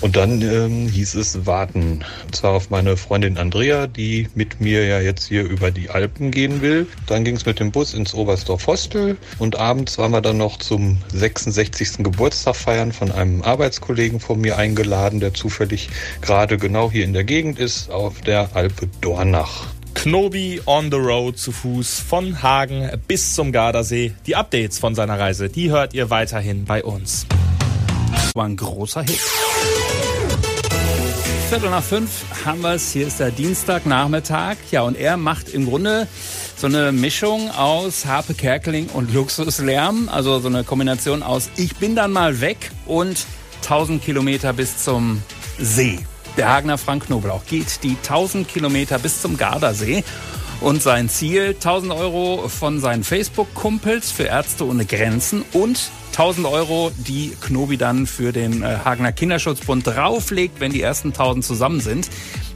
Und 0.00 0.16
dann 0.16 0.40
ähm, 0.42 0.88
hieß 0.88 1.14
es 1.14 1.46
warten. 1.46 2.04
Und 2.24 2.36
zwar 2.36 2.52
auf 2.52 2.70
meine 2.70 2.96
Freundin 2.96 3.38
Andrea, 3.38 3.86
die 3.86 4.28
mit 4.34 4.60
mir 4.60 4.84
ja 4.86 5.00
jetzt 5.00 5.28
hier 5.28 5.44
über 5.44 5.70
die 5.70 5.90
Alpen 5.90 6.30
gehen 6.30 6.62
will. 6.62 6.86
Dann 7.06 7.24
ging 7.24 7.36
es 7.36 7.46
mit 7.46 7.60
dem 7.60 7.70
Bus 7.70 7.94
ins 7.94 8.14
Oberstdorf 8.14 8.66
Hostel 8.66 9.16
und 9.38 9.56
abends 9.56 9.98
waren 9.98 10.12
wir 10.12 10.20
dann 10.20 10.38
noch 10.38 10.58
zum 10.58 10.98
66. 11.12 11.98
Geburtstag 11.98 12.56
feiern 12.56 12.92
von 12.92 13.12
einem 13.12 13.42
Arbeitskollegen 13.42 14.20
von 14.20 14.40
mir 14.40 14.56
eingeladen, 14.58 15.20
der 15.20 15.34
zufällig 15.34 15.88
gerade 16.20 16.58
genau 16.58 16.90
hier 16.90 17.04
in 17.04 17.12
der 17.12 17.24
Gegend 17.24 17.58
ist, 17.58 17.90
auf 17.90 18.20
der 18.20 18.54
Alpe 18.54 18.88
Dornach. 19.00 19.66
Knobi 19.94 20.60
on 20.66 20.90
the 20.90 20.96
road 20.96 21.38
zu 21.38 21.52
Fuß 21.52 22.00
von 22.00 22.42
Hagen 22.42 22.90
bis 23.06 23.34
zum 23.34 23.52
Gardasee. 23.52 24.12
Die 24.26 24.34
Updates 24.34 24.78
von 24.78 24.94
seiner 24.94 25.18
Reise, 25.18 25.48
die 25.48 25.70
hört 25.70 25.94
ihr 25.94 26.10
weiterhin 26.10 26.64
bei 26.64 26.82
uns. 26.82 27.26
War 28.34 28.46
ein 28.46 28.56
großer 28.56 29.02
Hit. 29.02 29.20
Viertel 31.48 31.68
nach 31.68 31.82
fünf 31.82 32.10
haben 32.46 32.62
wir 32.62 32.72
es. 32.74 32.92
Hier 32.92 33.06
ist 33.06 33.20
der 33.20 33.30
Dienstagnachmittag. 33.30 34.56
Ja, 34.70 34.82
und 34.82 34.96
er 34.96 35.18
macht 35.18 35.50
im 35.50 35.66
Grunde 35.66 36.08
so 36.56 36.66
eine 36.66 36.92
Mischung 36.92 37.50
aus 37.50 38.06
Harpe 38.06 38.32
Kerkeling 38.32 38.86
und 38.86 39.12
Luxuslärm. 39.12 40.08
Also 40.08 40.40
so 40.40 40.48
eine 40.48 40.64
Kombination 40.64 41.22
aus 41.22 41.50
Ich 41.56 41.76
bin 41.76 41.94
dann 41.94 42.10
mal 42.10 42.40
weg 42.40 42.70
und 42.86 43.26
1000 43.64 44.02
Kilometer 44.02 44.54
bis 44.54 44.82
zum 44.82 45.22
See. 45.58 45.98
Der 46.38 46.48
Hagener 46.48 46.78
Frank 46.78 47.06
Knoblauch 47.06 47.44
geht 47.44 47.82
die 47.82 47.96
1000 48.02 48.48
Kilometer 48.48 48.98
bis 48.98 49.20
zum 49.20 49.36
Gardasee. 49.36 50.02
Und 50.62 50.80
sein 50.80 51.08
Ziel, 51.08 51.54
1000 51.54 51.92
Euro 51.92 52.48
von 52.48 52.78
seinen 52.78 53.02
Facebook-Kumpels 53.02 54.12
für 54.12 54.24
Ärzte 54.24 54.64
ohne 54.64 54.84
Grenzen 54.84 55.44
und 55.52 55.90
1000 56.12 56.46
Euro, 56.46 56.92
die 56.96 57.32
Knobi 57.40 57.76
dann 57.76 58.06
für 58.06 58.32
den 58.32 58.62
äh, 58.62 58.78
Hagener 58.84 59.10
Kinderschutzbund 59.10 59.84
drauflegt, 59.84 60.60
wenn 60.60 60.70
die 60.70 60.80
ersten 60.80 61.08
1000 61.08 61.44
zusammen 61.44 61.80
sind. 61.80 62.08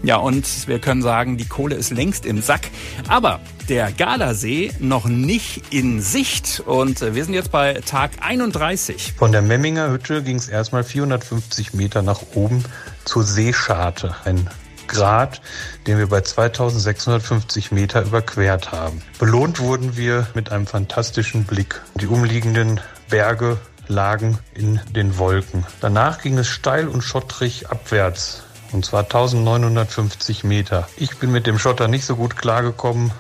Ja, 0.05 0.19
und 0.19 0.69
wir 0.69 0.79
können 0.79 1.03
sagen, 1.03 1.37
die 1.37 1.47
Kohle 1.47 1.75
ist 1.75 1.90
längst 1.90 2.27
im 2.27 2.42
Sack. 2.42 2.69
Aber 3.09 3.40
der 3.69 3.90
Gardasee 3.90 4.71
noch 4.79 5.07
nicht 5.07 5.75
in 5.75 6.01
Sicht. 6.01 6.62
Und 6.64 7.03
äh, 7.03 7.16
wir 7.16 7.25
sind 7.25 7.35
jetzt 7.35 7.51
bei 7.51 7.81
Tag 7.85 8.12
31. 8.21 9.14
Von 9.19 9.33
der 9.33 9.42
Memminger 9.42 9.90
Hütte 9.90 10.23
ging 10.23 10.37
es 10.37 10.49
erstmal 10.49 10.85
450 10.85 11.75
Meter 11.75 12.03
nach 12.03 12.21
oben 12.35 12.64
zur 13.05 13.25
Seescharte. 13.25 14.14
Ein 14.25 14.49
Grad, 14.87 15.40
den 15.87 15.99
wir 15.99 16.09
bei 16.09 16.20
2650 16.20 17.72
Meter 17.72 18.03
überquert 18.03 18.72
haben. 18.72 19.03
Belohnt 19.18 19.61
wurden 19.61 19.96
wir 19.96 20.27
mit 20.35 20.53
einem 20.53 20.66
fantastischen 20.66 21.44
Blick. 21.44 21.81
Die 21.94 22.07
umliegenden 22.07 22.81
Berge 23.09 23.59
lagen 23.88 24.38
in 24.55 24.81
den 24.90 25.18
Wolken. 25.18 25.64
Danach 25.81 26.20
ging 26.20 26.38
es 26.38 26.49
steil 26.49 26.88
und 26.88 27.03
schottrig 27.03 27.68
abwärts. 27.68 28.42
Und 28.72 28.85
zwar 28.85 29.05
1950 29.05 30.44
Meter. 30.44 30.88
Ich 30.96 31.18
bin 31.18 31.31
mit 31.31 31.46
dem 31.46 31.59
Schotter 31.59 31.88
nicht 31.88 32.05
so 32.05 32.16
gut 32.16 32.37
klargekommen. 32.37 33.12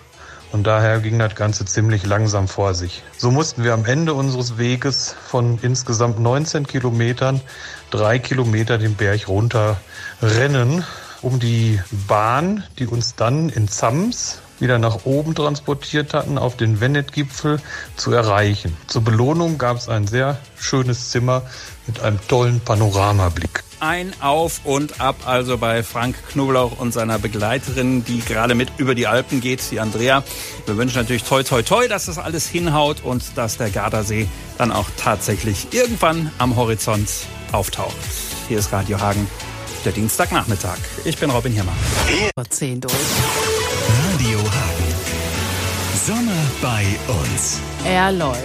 Und 0.52 0.66
daher 0.66 1.00
ging 1.00 1.18
das 1.18 1.34
Ganze 1.34 1.64
ziemlich 1.64 2.06
langsam 2.06 2.48
vor 2.48 2.74
sich. 2.74 3.02
So 3.16 3.30
mussten 3.30 3.64
wir 3.64 3.74
am 3.74 3.84
Ende 3.84 4.14
unseres 4.14 4.58
Weges 4.58 5.14
von 5.26 5.58
insgesamt 5.60 6.18
19 6.18 6.66
Kilometern 6.66 7.40
drei 7.90 8.18
Kilometer 8.18 8.78
den 8.78 8.94
Berg 8.94 9.28
runter 9.28 9.76
rennen, 10.22 10.84
um 11.26 11.40
die 11.40 11.80
Bahn, 12.06 12.62
die 12.78 12.86
uns 12.86 13.16
dann 13.16 13.48
in 13.48 13.66
Zams 13.66 14.38
wieder 14.60 14.78
nach 14.78 15.06
oben 15.06 15.34
transportiert 15.34 16.14
hatten, 16.14 16.38
auf 16.38 16.56
den 16.56 16.80
Wennet-Gipfel 16.80 17.60
zu 17.96 18.12
erreichen. 18.12 18.76
Zur 18.86 19.02
Belohnung 19.02 19.58
gab 19.58 19.76
es 19.76 19.88
ein 19.88 20.06
sehr 20.06 20.38
schönes 20.56 21.10
Zimmer 21.10 21.42
mit 21.88 21.98
einem 21.98 22.20
tollen 22.28 22.60
Panoramablick. 22.60 23.64
Ein 23.80 24.12
Auf 24.20 24.60
und 24.62 25.00
Ab 25.00 25.16
also 25.26 25.58
bei 25.58 25.82
Frank 25.82 26.14
Knoblauch 26.30 26.78
und 26.78 26.92
seiner 26.92 27.18
Begleiterin, 27.18 28.04
die 28.04 28.20
gerade 28.20 28.54
mit 28.54 28.70
über 28.78 28.94
die 28.94 29.08
Alpen 29.08 29.40
geht, 29.40 29.68
die 29.72 29.80
Andrea. 29.80 30.22
Wir 30.64 30.76
wünschen 30.76 30.98
natürlich 30.98 31.24
toi 31.24 31.42
toi 31.42 31.62
toi, 31.62 31.88
dass 31.88 32.06
das 32.06 32.18
alles 32.18 32.46
hinhaut 32.46 33.02
und 33.02 33.36
dass 33.36 33.56
der 33.58 33.70
Gardasee 33.70 34.28
dann 34.58 34.70
auch 34.70 34.86
tatsächlich 34.96 35.66
irgendwann 35.72 36.30
am 36.38 36.54
Horizont 36.54 37.08
auftaucht. 37.50 37.96
Hier 38.48 38.60
ist 38.60 38.72
Radio 38.72 39.00
Hagen, 39.00 39.26
der 39.86 39.92
Dienstagnachmittag. 39.92 40.78
Ich 41.04 41.16
bin 41.16 41.30
Robin 41.30 41.52
Hirmer. 41.52 41.72
Vor 42.34 42.44
10 42.50 42.80
durch. 42.80 42.92
Radio 44.12 44.38
Hagen. 44.38 44.94
Sommer 46.04 46.42
bei 46.60 46.84
uns. 47.08 47.60
Er 47.84 48.10
läuft 48.10 48.40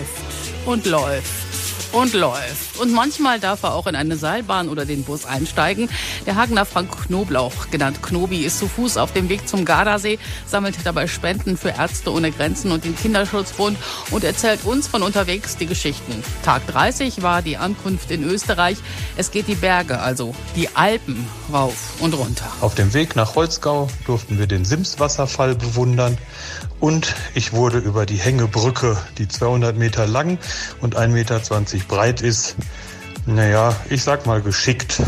und 0.67 0.85
läuft 0.85 1.50
und 1.91 2.13
läuft. 2.13 2.79
Und 2.79 2.93
manchmal 2.93 3.39
darf 3.39 3.63
er 3.63 3.73
auch 3.73 3.87
in 3.87 3.95
eine 3.95 4.15
Seilbahn 4.15 4.69
oder 4.69 4.85
den 4.85 5.03
Bus 5.03 5.25
einsteigen. 5.25 5.89
Der 6.25 6.35
Hagener 6.35 6.65
Frank 6.65 6.91
Knoblauch, 7.05 7.69
genannt 7.69 8.01
Knobi, 8.01 8.43
ist 8.43 8.59
zu 8.59 8.67
Fuß 8.67 8.97
auf 8.97 9.13
dem 9.13 9.29
Weg 9.29 9.47
zum 9.47 9.65
Gardasee, 9.65 10.19
sammelt 10.45 10.75
dabei 10.83 11.07
Spenden 11.07 11.57
für 11.57 11.69
Ärzte 11.69 12.11
ohne 12.11 12.31
Grenzen 12.31 12.71
und 12.71 12.85
den 12.85 12.95
Kinderschutzbund 12.95 13.77
und 14.11 14.23
erzählt 14.23 14.63
uns 14.63 14.87
von 14.87 15.03
unterwegs 15.03 15.57
die 15.57 15.67
Geschichten. 15.67 16.23
Tag 16.43 16.65
30 16.67 17.21
war 17.21 17.41
die 17.41 17.57
Ankunft 17.57 18.11
in 18.11 18.23
Österreich. 18.23 18.77
Es 19.17 19.31
geht 19.31 19.47
die 19.47 19.55
Berge, 19.55 19.99
also 19.99 20.33
die 20.55 20.69
Alpen, 20.75 21.27
rauf 21.51 21.93
und 21.99 22.13
runter. 22.13 22.51
Auf 22.61 22.75
dem 22.75 22.93
Weg 22.93 23.15
nach 23.15 23.35
Holzgau 23.35 23.89
durften 24.05 24.39
wir 24.39 24.47
den 24.47 24.65
Simswasserfall 24.65 25.55
bewundern 25.55 26.17
und 26.81 27.15
ich 27.35 27.53
wurde 27.53 27.77
über 27.77 28.05
die 28.05 28.17
Hängebrücke, 28.17 28.97
die 29.17 29.27
200 29.27 29.77
Meter 29.77 30.07
lang 30.07 30.39
und 30.81 30.97
1,20 30.97 31.07
Meter 31.09 31.39
breit 31.87 32.21
ist, 32.21 32.55
naja, 33.25 33.75
ich 33.89 34.03
sag 34.03 34.25
mal 34.25 34.41
geschickt. 34.41 35.01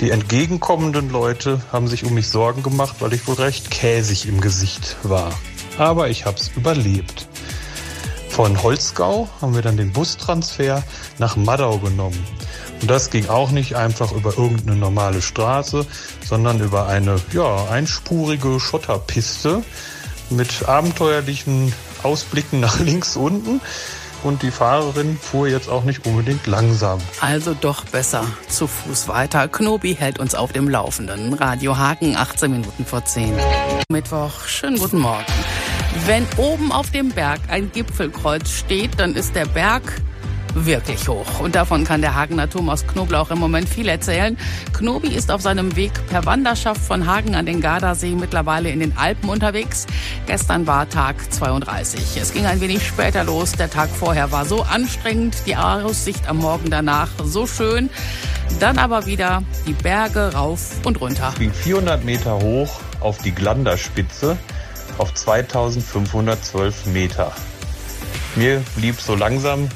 Die 0.00 0.10
entgegenkommenden 0.10 1.10
Leute 1.10 1.60
haben 1.72 1.88
sich 1.88 2.04
um 2.04 2.14
mich 2.14 2.28
Sorgen 2.28 2.62
gemacht, 2.62 2.96
weil 3.00 3.12
ich 3.12 3.26
wohl 3.26 3.34
recht 3.34 3.72
käsig 3.72 4.28
im 4.28 4.40
Gesicht 4.40 4.96
war. 5.02 5.32
Aber 5.76 6.08
ich 6.08 6.24
hab's 6.24 6.52
überlebt. 6.54 7.26
Von 8.28 8.62
Holzgau 8.62 9.28
haben 9.40 9.56
wir 9.56 9.62
dann 9.62 9.76
den 9.76 9.92
Bustransfer 9.92 10.84
nach 11.18 11.34
Maddau 11.34 11.78
genommen. 11.78 12.24
Und 12.80 12.88
das 12.88 13.10
ging 13.10 13.28
auch 13.28 13.50
nicht 13.50 13.74
einfach 13.74 14.12
über 14.12 14.38
irgendeine 14.38 14.76
normale 14.76 15.22
Straße, 15.22 15.84
sondern 16.24 16.60
über 16.60 16.86
eine 16.86 17.16
ja, 17.32 17.64
einspurige 17.68 18.60
Schotterpiste 18.60 19.64
mit 20.30 20.68
abenteuerlichen 20.68 21.72
Ausblicken 22.02 22.60
nach 22.60 22.78
links 22.78 23.16
unten. 23.16 23.60
und 24.24 24.42
die 24.42 24.50
Fahrerin 24.50 25.16
fuhr 25.16 25.46
jetzt 25.48 25.68
auch 25.68 25.84
nicht 25.84 26.04
unbedingt 26.06 26.46
langsam. 26.46 27.00
Also 27.20 27.54
doch 27.54 27.84
besser 27.84 28.24
zu 28.48 28.66
Fuß 28.66 29.06
weiter. 29.08 29.46
Knobi 29.48 29.94
hält 29.94 30.18
uns 30.18 30.34
auf 30.34 30.52
dem 30.52 30.68
Laufenden. 30.68 31.34
Radio 31.34 31.76
Hagen, 31.76 32.16
18 32.16 32.50
Minuten 32.50 32.84
vor 32.84 33.04
10. 33.04 33.32
Mittwoch, 33.88 34.44
schönen 34.46 34.78
guten 34.78 34.98
Morgen. 34.98 35.24
Wenn 36.06 36.26
oben 36.36 36.72
auf 36.72 36.90
dem 36.90 37.10
Berg 37.10 37.40
ein 37.48 37.70
Gipfelkreuz 37.72 38.50
steht, 38.50 38.98
dann 38.98 39.14
ist 39.14 39.34
der 39.34 39.46
Berg 39.46 39.82
wirklich 40.66 41.08
hoch. 41.08 41.40
Und 41.40 41.54
davon 41.54 41.84
kann 41.84 42.00
der 42.00 42.14
Hagener 42.14 42.48
Thomas 42.48 42.86
Knoblauch 42.86 43.30
im 43.30 43.38
Moment 43.38 43.68
viel 43.68 43.88
erzählen. 43.88 44.36
Knobi 44.72 45.08
ist 45.08 45.30
auf 45.30 45.40
seinem 45.40 45.76
Weg 45.76 45.92
per 46.08 46.24
Wanderschaft 46.26 46.80
von 46.80 47.06
Hagen 47.06 47.34
an 47.34 47.46
den 47.46 47.60
Gardasee 47.60 48.14
mittlerweile 48.14 48.70
in 48.70 48.80
den 48.80 48.96
Alpen 48.96 49.28
unterwegs. 49.28 49.86
Gestern 50.26 50.66
war 50.66 50.88
Tag 50.88 51.16
32. 51.32 52.16
Es 52.20 52.32
ging 52.32 52.46
ein 52.46 52.60
wenig 52.60 52.86
später 52.86 53.24
los. 53.24 53.52
Der 53.52 53.70
Tag 53.70 53.90
vorher 53.90 54.32
war 54.32 54.44
so 54.44 54.62
anstrengend, 54.62 55.36
die 55.46 55.56
Aussicht 55.56 56.28
am 56.28 56.38
Morgen 56.38 56.70
danach 56.70 57.10
so 57.24 57.46
schön. 57.46 57.90
Dann 58.60 58.78
aber 58.78 59.06
wieder 59.06 59.42
die 59.66 59.72
Berge 59.72 60.32
rauf 60.34 60.72
und 60.84 61.00
runter. 61.00 61.30
Ich 61.34 61.38
ging 61.38 61.52
400 61.52 62.04
Meter 62.04 62.38
hoch 62.38 62.80
auf 63.00 63.18
die 63.18 63.32
Glanderspitze 63.32 64.36
auf 64.98 65.14
2512 65.14 66.86
Meter. 66.86 67.32
Mir 68.34 68.62
blieb 68.76 69.00
so 69.00 69.14
langsam 69.14 69.68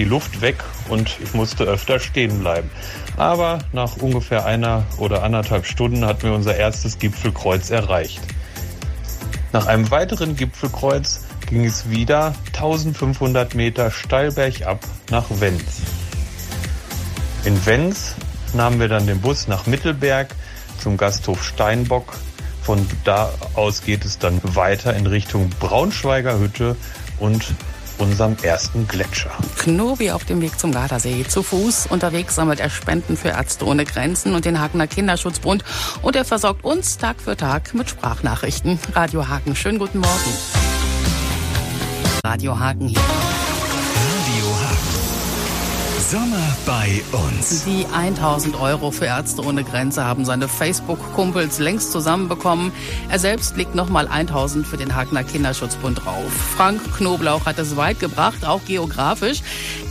die 0.00 0.04
Luft 0.04 0.40
weg 0.40 0.56
und 0.88 1.18
ich 1.22 1.34
musste 1.34 1.64
öfter 1.64 2.00
stehen 2.00 2.40
bleiben. 2.40 2.70
Aber 3.18 3.58
nach 3.72 3.98
ungefähr 3.98 4.46
einer 4.46 4.84
oder 4.96 5.22
anderthalb 5.22 5.66
Stunden 5.66 6.06
hatten 6.06 6.22
wir 6.22 6.32
unser 6.32 6.56
erstes 6.56 6.98
Gipfelkreuz 6.98 7.68
erreicht. 7.68 8.18
Nach 9.52 9.66
einem 9.66 9.90
weiteren 9.90 10.36
Gipfelkreuz 10.36 11.26
ging 11.50 11.66
es 11.66 11.90
wieder 11.90 12.34
1500 12.46 13.54
Meter 13.54 13.90
steil 13.90 14.32
bergab 14.32 14.80
nach 15.10 15.26
Wenz. 15.28 15.82
In 17.44 17.66
Wenz 17.66 18.14
nahmen 18.54 18.80
wir 18.80 18.88
dann 18.88 19.06
den 19.06 19.20
Bus 19.20 19.48
nach 19.48 19.66
Mittelberg 19.66 20.34
zum 20.78 20.96
Gasthof 20.96 21.44
Steinbock. 21.44 22.14
Von 22.62 22.86
da 23.04 23.30
aus 23.52 23.82
geht 23.82 24.06
es 24.06 24.18
dann 24.18 24.40
weiter 24.42 24.96
in 24.96 25.06
Richtung 25.06 25.50
Braunschweiger 25.60 26.38
Hütte 26.38 26.76
und 27.18 27.52
unserem 28.00 28.36
ersten 28.42 28.88
Gletscher. 28.88 29.30
Knobi 29.58 30.10
auf 30.10 30.24
dem 30.24 30.40
Weg 30.40 30.58
zum 30.58 30.72
Gardasee. 30.72 31.24
Zu 31.28 31.42
Fuß 31.42 31.86
unterwegs 31.90 32.34
sammelt 32.34 32.60
er 32.60 32.70
Spenden 32.70 33.16
für 33.16 33.28
Ärzte 33.28 33.66
ohne 33.66 33.84
Grenzen 33.84 34.34
und 34.34 34.44
den 34.44 34.60
Hagener 34.60 34.86
Kinderschutzbund. 34.86 35.64
Und 36.02 36.16
er 36.16 36.24
versorgt 36.24 36.64
uns 36.64 36.98
Tag 36.98 37.20
für 37.20 37.36
Tag 37.36 37.74
mit 37.74 37.90
Sprachnachrichten. 37.90 38.78
Radio 38.94 39.28
Hagen, 39.28 39.54
schönen 39.54 39.78
guten 39.78 39.98
Morgen. 39.98 40.32
Radio 42.24 42.58
Hagen 42.58 42.88
hier. 42.88 43.00
Bei 46.66 47.02
uns. 47.12 47.64
Die 47.64 47.86
1000 47.92 48.60
Euro 48.60 48.90
für 48.90 49.06
Ärzte 49.06 49.42
ohne 49.42 49.64
Grenze 49.64 50.04
haben 50.04 50.24
seine 50.24 50.48
Facebook-Kumpels 50.48 51.58
längst 51.58 51.92
zusammenbekommen. 51.92 52.72
Er 53.08 53.18
selbst 53.18 53.56
legt 53.56 53.74
nochmal 53.74 54.08
1000 54.08 54.66
für 54.66 54.76
den 54.76 54.94
Hagener 54.94 55.24
Kinderschutzbund 55.24 56.04
drauf. 56.04 56.32
Frank 56.56 56.80
Knoblauch 56.96 57.46
hat 57.46 57.58
es 57.58 57.76
weit 57.76 58.00
gebracht, 58.00 58.44
auch 58.44 58.64
geografisch. 58.64 59.42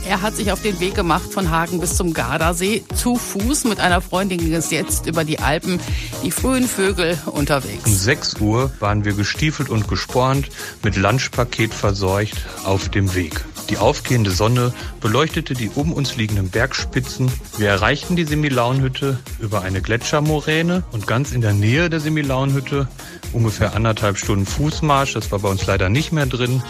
Er 0.06 0.22
hat 0.22 0.34
sich 0.34 0.50
auf 0.50 0.62
den 0.62 0.80
Weg 0.80 0.94
gemacht 0.94 1.32
von 1.32 1.50
Hagen 1.50 1.80
bis 1.80 1.96
zum 1.96 2.12
Gardasee 2.14 2.82
zu 2.94 3.16
Fuß. 3.16 3.64
Mit 3.64 3.80
einer 3.80 4.00
Freundin 4.00 4.38
ging 4.38 4.54
es 4.54 4.70
jetzt 4.70 5.06
über 5.06 5.24
die 5.24 5.38
Alpen, 5.38 5.78
die 6.24 6.30
frühen 6.30 6.66
Vögel 6.66 7.18
unterwegs. 7.26 7.84
Um 7.84 7.92
6 7.92 8.40
Uhr 8.40 8.72
waren 8.80 9.04
wir 9.04 9.12
gestiefelt 9.12 9.68
und 9.68 9.88
gespornt, 9.88 10.48
mit 10.82 10.96
Lunchpaket 10.96 11.74
verseucht 11.74 12.46
auf 12.64 12.88
dem 12.88 13.14
Weg. 13.14 13.44
Die 13.68 13.78
aufgehende 13.78 14.32
Sonne 14.32 14.74
beleuchtete 15.00 15.54
die 15.54 15.70
um 15.72 15.92
uns 15.92 16.16
liegenden 16.16 16.50
Bergspitzen. 16.50 17.30
Wir 17.56 17.68
erreichten 17.68 18.16
die 18.16 18.24
Semilaunhütte 18.24 19.20
über 19.38 19.62
eine 19.62 19.80
Gletschermoräne 19.80 20.82
und 20.90 21.06
ganz 21.06 21.30
in 21.30 21.40
der 21.40 21.52
Nähe 21.52 21.88
der 21.88 22.00
Semilaunhütte, 22.00 22.88
ungefähr 23.32 23.76
anderthalb 23.76 24.18
Stunden 24.18 24.44
Fußmarsch, 24.44 25.12
das 25.12 25.30
war 25.30 25.38
bei 25.38 25.48
uns 25.48 25.66
leider 25.66 25.88
nicht 25.88 26.10
mehr 26.10 26.26
drin, 26.26 26.64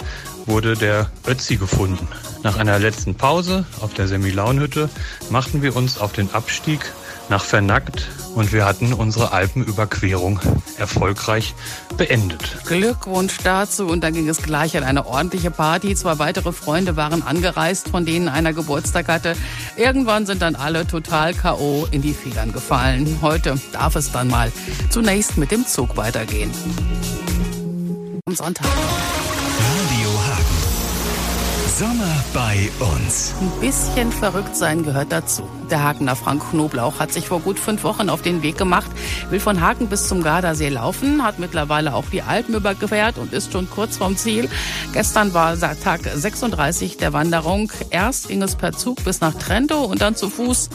wurde 0.51 0.75
der 0.75 1.09
Ötzi 1.27 1.57
gefunden. 1.57 2.09
Nach 2.43 2.59
einer 2.59 2.79
letzten 2.79 3.15
Pause 3.15 3.65
auf 3.81 3.95
der 3.95 4.09
Semilaunhütte 4.09 4.91
machten 5.31 5.63
wir 5.63 5.77
uns 5.77 5.99
auf 5.99 6.13
den 6.13 6.35
Abstieg 6.35 6.81
nach 7.29 7.45
Vernackt 7.45 8.09
und 8.35 8.53
wir 8.53 8.65
hatten 8.65 8.93
unsere 8.93 9.31
Alpenüberquerung 9.31 10.41
erfolgreich 10.77 11.55
beendet. 11.97 12.59
Glückwunsch 12.67 13.37
dazu 13.45 13.87
und 13.87 14.03
dann 14.03 14.13
ging 14.13 14.29
es 14.29 14.43
gleich 14.43 14.77
an 14.77 14.83
eine 14.83 15.07
ordentliche 15.07 15.53
Party. 15.53 15.95
Zwei 15.95 16.19
weitere 16.19 16.53
Freunde 16.53 16.97
waren 16.97 17.23
angereist, 17.23 17.89
von 17.89 18.05
denen 18.05 18.29
einer 18.29 18.53
Geburtstag 18.53 19.07
hatte. 19.07 19.37
Irgendwann 19.77 20.27
sind 20.27 20.43
dann 20.43 20.57
alle 20.57 20.85
total 20.85 21.33
K.O. 21.33 21.87
in 21.93 22.03
die 22.03 22.15
Federn 22.15 22.53
gefallen. 22.53 23.19
Heute 23.23 23.57
darf 23.73 23.95
es 23.95 24.11
dann 24.11 24.27
mal 24.27 24.51
zunächst 24.91 25.37
mit 25.37 25.53
dem 25.53 25.65
Zug 25.65 25.97
weitergehen. 25.97 26.51
Am 28.27 28.35
Sonntag. 28.35 28.67
Sommer 31.81 32.23
bei 32.35 32.69
uns. 32.79 33.33
Ein 33.40 33.59
bisschen 33.59 34.12
verrückt 34.12 34.55
sein 34.55 34.83
gehört 34.83 35.12
dazu. 35.12 35.49
Der 35.71 35.83
Hagener 35.83 36.14
Frank 36.14 36.51
Knoblauch 36.51 37.01
hat 37.01 37.11
sich 37.11 37.29
vor 37.29 37.40
gut 37.40 37.59
fünf 37.59 37.85
Wochen 37.85 38.11
auf 38.11 38.21
den 38.21 38.43
Weg 38.43 38.59
gemacht, 38.59 38.90
will 39.31 39.40
von 39.40 39.62
Hagen 39.62 39.87
bis 39.87 40.07
zum 40.07 40.23
Gardasee 40.23 40.69
laufen, 40.69 41.25
hat 41.25 41.38
mittlerweile 41.38 41.95
auch 41.95 42.05
die 42.12 42.21
Alpen 42.21 42.55
überquert 42.55 43.16
und 43.16 43.33
ist 43.33 43.53
schon 43.53 43.71
kurz 43.71 43.97
vorm 43.97 44.19
Ziel. 44.19 44.51
Gestern 44.93 45.33
war 45.33 45.59
Tag 45.59 46.03
36 46.03 46.99
der 46.99 47.14
Wanderung. 47.14 47.73
Erst 47.88 48.29
ging 48.29 48.43
es 48.43 48.57
per 48.57 48.73
Zug 48.73 49.03
bis 49.03 49.23
nach 49.23 49.33
Trento 49.33 49.83
und 49.83 50.03
dann 50.03 50.14
zu 50.14 50.29
Fuß 50.29 50.69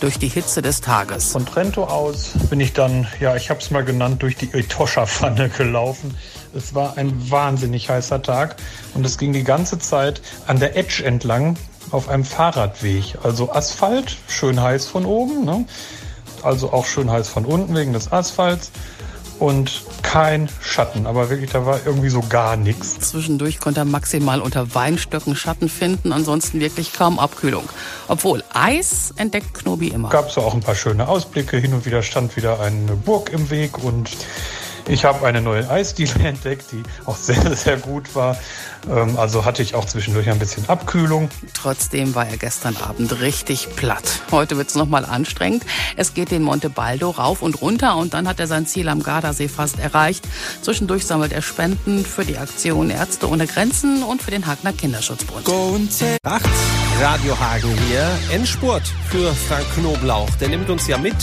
durch 0.00 0.18
die 0.18 0.28
Hitze 0.28 0.62
des 0.62 0.80
Tages. 0.80 1.30
Von 1.30 1.46
Trento 1.46 1.84
aus 1.84 2.32
bin 2.48 2.58
ich 2.58 2.72
dann, 2.72 3.06
ja, 3.20 3.36
ich 3.36 3.50
habe 3.50 3.60
es 3.60 3.70
mal 3.70 3.84
genannt, 3.84 4.22
durch 4.24 4.34
die 4.34 4.52
Etosha-Pfanne 4.52 5.48
gelaufen. 5.50 6.16
Es 6.54 6.74
war 6.74 6.96
ein 6.96 7.30
wahnsinnig 7.30 7.88
heißer 7.88 8.22
Tag 8.22 8.56
und 8.94 9.04
es 9.06 9.18
ging 9.18 9.32
die 9.32 9.44
ganze 9.44 9.78
Zeit 9.78 10.20
an 10.46 10.58
der 10.58 10.76
Edge 10.76 11.04
entlang 11.04 11.56
auf 11.90 12.08
einem 12.08 12.24
Fahrradweg. 12.24 13.18
Also 13.22 13.52
Asphalt, 13.52 14.16
schön 14.28 14.60
heiß 14.60 14.86
von 14.86 15.04
oben, 15.04 15.44
ne? 15.44 15.66
also 16.42 16.72
auch 16.72 16.86
schön 16.86 17.10
heiß 17.10 17.28
von 17.28 17.44
unten 17.44 17.74
wegen 17.76 17.92
des 17.92 18.12
Asphalts 18.12 18.70
und 19.38 19.82
kein 20.02 20.48
Schatten. 20.60 21.06
Aber 21.06 21.30
wirklich, 21.30 21.50
da 21.50 21.64
war 21.66 21.80
irgendwie 21.84 22.10
so 22.10 22.22
gar 22.28 22.56
nichts. 22.56 22.98
Zwischendurch 23.00 23.58
konnte 23.58 23.80
er 23.80 23.84
maximal 23.84 24.40
unter 24.40 24.74
Weinstöcken 24.74 25.34
Schatten 25.34 25.68
finden, 25.68 26.12
ansonsten 26.12 26.60
wirklich 26.60 26.92
kaum 26.92 27.18
Abkühlung. 27.18 27.64
Obwohl 28.08 28.44
Eis 28.52 29.14
entdeckt 29.16 29.54
Knobi 29.54 29.88
immer. 29.88 30.10
Gab 30.10 30.28
es 30.28 30.36
auch 30.36 30.54
ein 30.54 30.60
paar 30.60 30.74
schöne 30.74 31.08
Ausblicke. 31.08 31.56
Hin 31.56 31.72
und 31.72 31.86
wieder 31.86 32.02
stand 32.02 32.36
wieder 32.36 32.60
eine 32.60 32.96
Burg 32.96 33.30
im 33.32 33.50
Weg 33.50 33.82
und 33.82 34.10
ich 34.90 35.04
habe 35.04 35.26
eine 35.26 35.40
neue 35.40 35.68
Eisdiele 35.70 36.12
entdeckt, 36.24 36.66
die 36.72 36.82
auch 37.06 37.16
sehr, 37.16 37.54
sehr 37.54 37.76
gut 37.76 38.14
war. 38.14 38.36
Ähm, 38.90 39.18
also 39.18 39.44
hatte 39.44 39.62
ich 39.62 39.74
auch 39.74 39.84
zwischendurch 39.84 40.28
ein 40.28 40.38
bisschen 40.38 40.68
Abkühlung. 40.68 41.28
Trotzdem 41.54 42.14
war 42.14 42.26
er 42.26 42.36
gestern 42.36 42.76
Abend 42.76 43.20
richtig 43.20 43.74
platt. 43.76 44.22
Heute 44.30 44.56
wird 44.56 44.68
es 44.68 44.74
nochmal 44.74 45.04
anstrengend. 45.04 45.64
Es 45.96 46.14
geht 46.14 46.30
den 46.30 46.42
Monte 46.42 46.70
Baldo 46.70 47.10
rauf 47.10 47.42
und 47.42 47.60
runter 47.60 47.96
und 47.96 48.14
dann 48.14 48.28
hat 48.28 48.40
er 48.40 48.46
sein 48.46 48.66
Ziel 48.66 48.88
am 48.88 49.02
Gardasee 49.02 49.48
fast 49.48 49.78
erreicht. 49.78 50.26
Zwischendurch 50.62 51.06
sammelt 51.06 51.32
er 51.32 51.42
Spenden 51.42 52.04
für 52.04 52.24
die 52.24 52.38
Aktion 52.38 52.90
Ärzte 52.90 53.28
ohne 53.28 53.46
Grenzen 53.46 54.02
und 54.02 54.22
für 54.22 54.30
den 54.30 54.46
Hagner 54.46 54.72
Kinderschutzbund. 54.72 55.48
Acht 56.24 56.48
Radio 57.00 57.38
Hagen 57.38 57.72
hier. 57.88 58.08
Endspurt 58.32 58.82
für 59.10 59.32
Frank 59.34 59.66
Knoblauch. 59.74 60.30
Der 60.40 60.48
nimmt 60.48 60.68
uns 60.70 60.86
ja 60.86 60.98
mit 60.98 61.16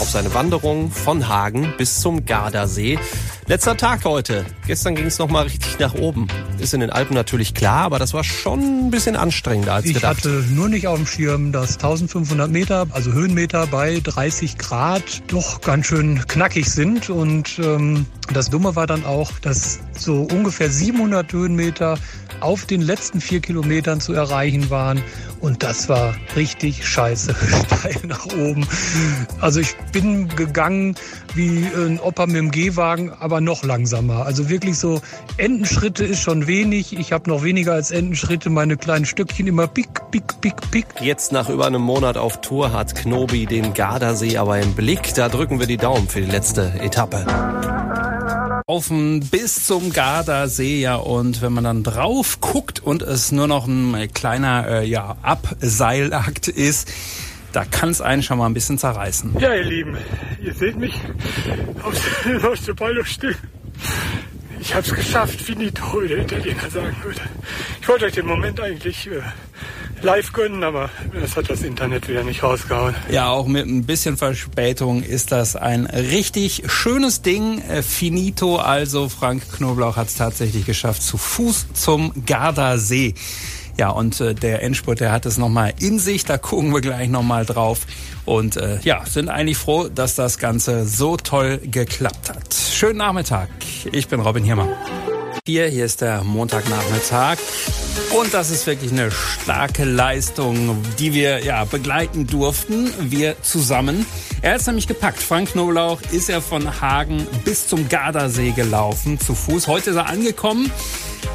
auf 0.00 0.10
seine 0.10 0.32
Wanderung 0.34 0.90
von 0.90 1.28
Hagen 1.28 1.74
bis 1.76 2.00
zum 2.00 2.24
Gardasee. 2.24 2.98
Letzter 3.46 3.76
Tag 3.76 4.04
heute. 4.04 4.44
Gestern 4.66 4.94
ging 4.94 5.06
es 5.06 5.18
nochmal 5.18 5.44
richtig 5.44 5.78
nach 5.78 5.94
oben. 5.94 6.28
Ist 6.58 6.74
in 6.74 6.80
den 6.80 6.90
Alpen 6.90 7.14
natürlich 7.14 7.54
klar, 7.54 7.84
aber 7.84 7.98
das 7.98 8.12
war 8.12 8.22
schon 8.22 8.86
ein 8.86 8.90
bisschen 8.90 9.16
anstrengender 9.16 9.74
als 9.74 9.86
Ich 9.86 9.94
gedacht. 9.94 10.18
hatte 10.18 10.44
nur 10.50 10.68
nicht 10.68 10.86
auf 10.86 10.96
dem 10.96 11.06
Schirm, 11.06 11.50
dass 11.52 11.74
1500 11.74 12.50
Meter, 12.50 12.86
also 12.90 13.12
Höhenmeter 13.12 13.66
bei 13.66 14.00
30 14.02 14.58
Grad, 14.58 15.02
doch 15.28 15.62
ganz 15.62 15.86
schön 15.86 16.26
knackig 16.28 16.70
sind. 16.70 17.08
Und 17.10 17.58
ähm, 17.58 18.06
das 18.32 18.50
Dumme 18.50 18.76
war 18.76 18.86
dann 18.86 19.04
auch, 19.04 19.32
dass 19.40 19.80
so 19.96 20.28
ungefähr 20.30 20.70
700 20.70 21.32
Höhenmeter 21.32 21.98
auf 22.40 22.66
den 22.66 22.82
letzten 22.82 23.20
vier 23.20 23.40
Kilometern 23.40 24.00
zu 24.00 24.12
erreichen 24.12 24.70
waren. 24.70 25.02
Und 25.40 25.62
das 25.62 25.88
war 25.88 26.14
richtig 26.36 26.86
scheiße 26.86 27.34
steil 27.66 27.96
nach 28.04 28.26
oben. 28.26 28.66
Also 29.40 29.60
ich 29.60 29.76
bin 29.92 30.28
gegangen 30.28 30.96
wie 31.34 31.66
ein 31.76 32.00
Opa 32.00 32.26
mit 32.26 32.36
dem 32.36 32.50
Gehwagen, 32.50 33.12
aber 33.12 33.40
noch 33.40 33.62
langsamer. 33.62 34.26
Also 34.26 34.48
wirklich 34.48 34.78
so 34.78 35.00
Entenschritte 35.36 36.04
ist 36.04 36.20
schon 36.20 36.46
wenig. 36.46 36.98
Ich 36.98 37.12
habe 37.12 37.30
noch 37.30 37.42
weniger 37.42 37.74
als 37.74 37.90
Entenschritte. 37.90 38.50
Meine 38.50 38.76
kleinen 38.76 39.04
Stückchen 39.04 39.46
immer 39.46 39.66
pick, 39.66 40.10
pick, 40.10 40.40
pick, 40.40 40.70
pick. 40.70 40.86
Jetzt 41.00 41.32
nach 41.32 41.48
über 41.48 41.66
einem 41.66 41.82
Monat 41.82 42.16
auf 42.16 42.40
Tour 42.40 42.72
hat 42.72 42.94
Knobi 42.94 43.46
den 43.46 43.74
Gardasee 43.74 44.38
aber 44.38 44.58
im 44.58 44.74
Blick. 44.74 45.14
Da 45.14 45.28
drücken 45.28 45.60
wir 45.60 45.66
die 45.66 45.76
Daumen 45.76 46.08
für 46.08 46.20
die 46.20 46.30
letzte 46.30 46.72
Etappe. 46.80 47.24
Offen 48.68 49.20
bis 49.20 49.64
zum 49.64 49.94
Gardasee, 49.94 50.78
ja, 50.82 50.96
und 50.96 51.40
wenn 51.40 51.54
man 51.54 51.64
dann 51.64 51.82
drauf 51.82 52.42
guckt 52.42 52.80
und 52.80 53.00
es 53.00 53.32
nur 53.32 53.46
noch 53.46 53.66
ein 53.66 54.12
kleiner, 54.12 54.68
äh, 54.68 54.86
ja, 54.86 55.16
Abseilakt 55.22 56.48
ist, 56.48 56.92
da 57.52 57.64
kann 57.64 57.88
es 57.88 58.02
einen 58.02 58.22
schon 58.22 58.36
mal 58.36 58.44
ein 58.44 58.52
bisschen 58.52 58.76
zerreißen. 58.76 59.38
Ja, 59.40 59.54
ihr 59.54 59.64
Lieben, 59.64 59.96
ihr 60.42 60.52
seht 60.52 60.76
mich 60.76 61.00
auf 61.82 61.94
der 62.66 62.74
Beine 62.74 63.06
still. 63.06 63.36
Ich 64.60 64.74
hab's 64.74 64.92
geschafft, 64.92 65.40
finito, 65.40 65.82
wie 66.02 66.08
der 66.08 66.18
Italiener 66.18 66.70
sagen 66.70 66.96
würde. 67.02 67.20
Ich 67.80 67.88
wollte 67.88 68.06
euch 68.06 68.12
den 68.12 68.26
Moment 68.26 68.60
eigentlich 68.60 69.06
äh, 69.06 69.20
live 70.02 70.32
gönnen, 70.32 70.62
aber 70.64 70.90
das 71.12 71.36
hat 71.36 71.48
das 71.48 71.62
Internet 71.62 72.08
wieder 72.08 72.24
nicht 72.24 72.42
rausgehauen. 72.42 72.94
Ja, 73.10 73.28
auch 73.28 73.46
mit 73.46 73.66
ein 73.66 73.84
bisschen 73.84 74.16
Verspätung 74.16 75.02
ist 75.02 75.32
das 75.32 75.56
ein 75.56 75.86
richtig 75.86 76.64
schönes 76.66 77.22
Ding. 77.22 77.60
Äh, 77.62 77.82
finito, 77.82 78.56
also 78.56 79.08
Frank 79.08 79.42
Knoblauch 79.56 79.96
hat 79.96 80.08
es 80.08 80.16
tatsächlich 80.16 80.66
geschafft, 80.66 81.02
zu 81.02 81.18
Fuß 81.18 81.72
zum 81.74 82.12
Gardasee. 82.26 83.14
Ja, 83.78 83.90
und 83.90 84.20
äh, 84.20 84.34
der 84.34 84.62
Endspurt, 84.62 84.98
der 84.98 85.12
hat 85.12 85.24
es 85.24 85.38
nochmal 85.38 85.72
in 85.78 86.00
sich. 86.00 86.24
Da 86.24 86.36
gucken 86.36 86.72
wir 86.72 86.80
gleich 86.80 87.08
nochmal 87.08 87.46
drauf. 87.46 87.86
Und 88.24 88.56
äh, 88.56 88.80
ja, 88.82 89.06
sind 89.06 89.28
eigentlich 89.28 89.56
froh, 89.56 89.88
dass 89.88 90.16
das 90.16 90.38
Ganze 90.38 90.84
so 90.84 91.16
toll 91.16 91.58
geklappt 91.58 92.28
hat. 92.30 92.54
Schönen 92.54 92.98
Nachmittag. 92.98 93.48
Ich 93.92 94.08
bin 94.08 94.20
Robin 94.20 94.42
Hirmer. 94.42 94.68
Hier, 95.46 95.68
hier 95.68 95.84
ist 95.84 96.00
der 96.00 96.24
Montagnachmittag. 96.24 97.38
Und 98.18 98.34
das 98.34 98.50
ist 98.50 98.66
wirklich 98.66 98.90
eine 98.90 99.10
starke 99.12 99.84
Leistung, 99.84 100.82
die 100.98 101.14
wir 101.14 101.44
ja 101.44 101.64
begleiten 101.64 102.26
durften, 102.26 102.92
wir 102.98 103.40
zusammen. 103.42 104.06
Er 104.42 104.54
hat 104.54 104.60
es 104.60 104.66
nämlich 104.66 104.88
gepackt. 104.88 105.20
Frank 105.20 105.52
Knoblauch 105.52 106.00
ist 106.10 106.28
ja 106.28 106.40
von 106.40 106.80
Hagen 106.80 107.26
bis 107.44 107.68
zum 107.68 107.88
Gardasee 107.88 108.50
gelaufen, 108.50 109.20
zu 109.20 109.34
Fuß. 109.34 109.68
Heute 109.68 109.90
ist 109.90 109.96
er 109.96 110.06
angekommen. 110.06 110.70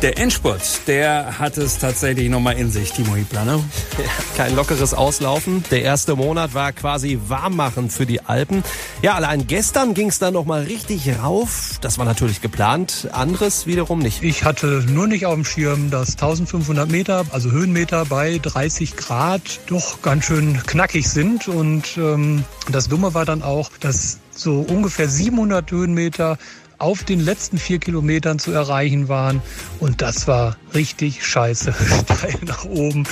Der 0.01 0.17
Endspurt, 0.17 0.61
der 0.87 1.39
hat 1.39 1.57
es 1.57 1.77
tatsächlich 1.77 2.29
nochmal 2.29 2.57
in 2.57 2.69
sich, 2.69 2.91
Timo 2.91 3.15
Hiebler, 3.15 3.45
ne? 3.45 3.63
Ja, 3.97 4.11
kein 4.35 4.55
lockeres 4.55 4.93
Auslaufen. 4.93 5.63
Der 5.71 5.81
erste 5.81 6.15
Monat 6.15 6.53
war 6.53 6.73
quasi 6.73 7.19
warmmachen 7.27 7.89
für 7.89 8.05
die 8.05 8.21
Alpen. 8.21 8.63
Ja, 9.01 9.13
allein 9.13 9.47
gestern 9.47 9.93
ging 9.93 10.09
es 10.09 10.19
dann 10.19 10.33
nochmal 10.33 10.63
richtig 10.63 11.09
rauf. 11.23 11.77
Das 11.81 11.97
war 11.97 12.05
natürlich 12.05 12.41
geplant. 12.41 13.07
Anderes 13.13 13.65
wiederum 13.65 13.99
nicht. 13.99 14.23
Ich 14.23 14.43
hatte 14.43 14.83
nur 14.87 15.07
nicht 15.07 15.25
auf 15.25 15.35
dem 15.35 15.45
Schirm, 15.45 15.89
dass 15.89 16.11
1500 16.11 16.89
Meter, 16.89 17.25
also 17.31 17.51
Höhenmeter 17.51 18.05
bei 18.05 18.39
30 18.41 18.97
Grad, 18.97 19.61
doch 19.67 20.01
ganz 20.01 20.25
schön 20.25 20.61
knackig 20.65 21.09
sind. 21.09 21.47
Und 21.47 21.97
ähm, 21.97 22.43
das 22.71 22.89
Dumme 22.89 23.13
war 23.13 23.25
dann 23.25 23.41
auch, 23.41 23.69
dass 23.79 24.19
so 24.35 24.59
ungefähr 24.61 25.07
700 25.07 25.69
Höhenmeter 25.71 26.37
auf 26.77 27.03
den 27.03 27.19
letzten 27.19 27.57
vier 27.57 27.79
Kilometern 27.79 28.39
zu 28.39 28.51
erreichen 28.51 29.07
waren. 29.07 29.41
Und 29.79 30.01
das 30.01 30.27
war 30.27 30.57
richtig 30.73 31.25
scheiße, 31.25 31.73
steil 32.03 32.39
nach 32.45 32.65
oben. 32.65 33.05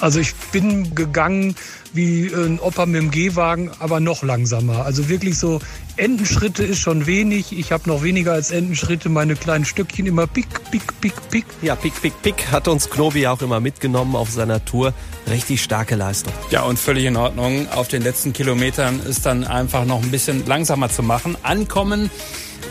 Also 0.00 0.20
ich 0.20 0.34
bin 0.52 0.94
gegangen 0.94 1.54
wie 1.92 2.32
ein 2.34 2.58
Opa 2.58 2.86
mit 2.86 3.00
dem 3.00 3.10
Gehwagen, 3.10 3.70
aber 3.78 4.00
noch 4.00 4.22
langsamer. 4.22 4.84
Also 4.84 5.08
wirklich 5.08 5.38
so 5.38 5.60
Entenschritte 5.96 6.64
ist 6.64 6.80
schon 6.80 7.06
wenig. 7.06 7.56
Ich 7.56 7.70
habe 7.70 7.88
noch 7.88 8.02
weniger 8.02 8.32
als 8.32 8.50
Entenschritte 8.50 9.08
meine 9.08 9.36
kleinen 9.36 9.64
Stückchen 9.64 10.06
immer 10.06 10.26
pick, 10.26 10.48
pick, 10.70 11.00
pick, 11.00 11.14
pick. 11.30 11.44
Ja, 11.62 11.76
pick, 11.76 12.00
pick, 12.02 12.20
pick 12.22 12.50
hat 12.50 12.66
uns 12.66 12.90
Knobi 12.90 13.28
auch 13.28 13.40
immer 13.42 13.60
mitgenommen 13.60 14.16
auf 14.16 14.30
seiner 14.30 14.64
Tour. 14.64 14.92
Richtig 15.30 15.62
starke 15.62 15.94
Leistung. 15.94 16.32
Ja, 16.50 16.62
und 16.62 16.78
völlig 16.78 17.04
in 17.04 17.16
Ordnung. 17.16 17.68
Auf 17.70 17.86
den 17.86 18.02
letzten 18.02 18.32
Kilometern 18.32 19.00
ist 19.00 19.24
dann 19.24 19.44
einfach 19.44 19.84
noch 19.84 20.02
ein 20.02 20.10
bisschen 20.10 20.44
langsamer 20.46 20.88
zu 20.88 21.02
machen. 21.02 21.36
Ankommen 21.44 22.10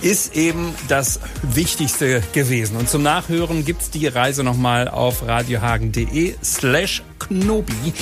ist 0.04 0.36
eben 0.36 0.76
das 0.89 1.20
Wichtigste 1.42 2.22
gewesen. 2.34 2.76
Und 2.76 2.89
zum 2.89 3.04
Nachhören 3.04 3.63
gibt's 3.63 3.89
die 3.89 4.06
Reise 4.06 4.44
nochmal 4.44 4.89
auf 4.89 5.26
radiohagen.de 5.26 6.36
slash 6.44 7.04
Knobi. 7.20 7.94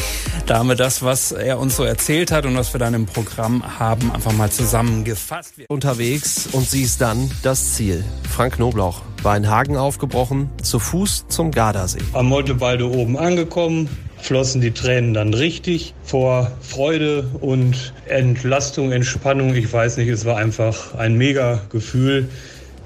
Da 0.48 0.58
haben 0.58 0.70
wir 0.70 0.76
das, 0.76 1.04
was 1.04 1.32
er 1.32 1.60
uns 1.60 1.76
so 1.76 1.84
erzählt 1.84 2.32
hat 2.32 2.48
und 2.48 2.58
was 2.58 2.74
wir 2.74 2.80
dann 2.80 2.96
im 2.96 3.06
Programm 3.06 3.80
haben, 3.80 4.12
einfach 4.12 4.34
mal 4.34 4.50
zusammengefasst. 4.50 5.54
Unterwegs 5.68 6.50
und 6.52 6.68
siehst 6.68 7.02
dann 7.02 7.30
das 7.44 7.76
Ziel. 7.76 8.04
Frank 8.30 8.56
Knoblauch 8.56 9.02
war 9.22 9.38
in 9.38 9.48
Hagen 9.48 9.78
aufgebrochen, 9.78 10.50
zu 10.64 10.80
Fuß 10.80 11.28
zum 11.28 11.52
Gardasee. 11.52 12.00
Am 12.14 12.26
Montewalde 12.28 12.90
oben 12.90 13.16
angekommen, 13.18 13.90
flossen 14.22 14.62
die 14.62 14.72
Tränen 14.72 15.14
dann 15.14 15.34
richtig 15.34 15.94
vor 16.04 16.52
Freude 16.62 17.26
und 17.42 17.94
Entlastung, 18.08 18.92
Entspannung. 18.92 19.56
Ich 19.56 19.72
weiß 19.72 19.98
nicht, 19.98 20.10
es 20.10 20.26
war 20.26 20.38
einfach 20.38 20.96
ein 20.96 21.18
mega 21.18 21.62
Gefühl, 21.70 22.30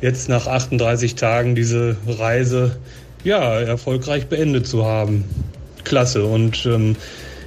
jetzt 0.02 0.30
nach 0.30 0.48
38 0.48 1.16
Tagen 1.16 1.56
diese 1.56 1.98
Reise 2.08 2.78
ja 3.24 3.60
erfolgreich 3.60 4.28
beendet 4.28 4.68
zu 4.68 4.86
haben. 4.86 5.26
Klasse 5.84 6.26
und 6.26 6.66
ähm, 6.66 6.96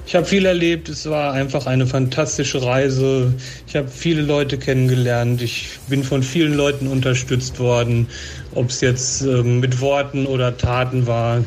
ich 0.07 0.14
habe 0.14 0.24
viel 0.24 0.46
erlebt. 0.46 0.88
Es 0.88 1.09
war 1.11 1.35
einfach 1.35 1.66
eine 1.66 1.87
fantastische 1.87 2.62
Reise. 2.62 3.35
Ich 3.66 3.77
habe 3.77 3.88
viele 3.88 4.22
Leute 4.22 4.57
kennengelernt. 4.57 5.42
Ich 5.42 5.68
bin 5.88 6.03
von 6.03 6.22
vielen 6.22 6.55
Leuten 6.55 6.87
unterstützt 6.87 7.59
worden, 7.59 8.07
ob 8.55 8.70
es 8.70 8.81
jetzt 8.81 9.20
ähm, 9.20 9.61
mit 9.61 9.83
Worten 9.83 10.24
oder 10.24 10.57
Taten 10.57 11.07
war. 11.07 11.44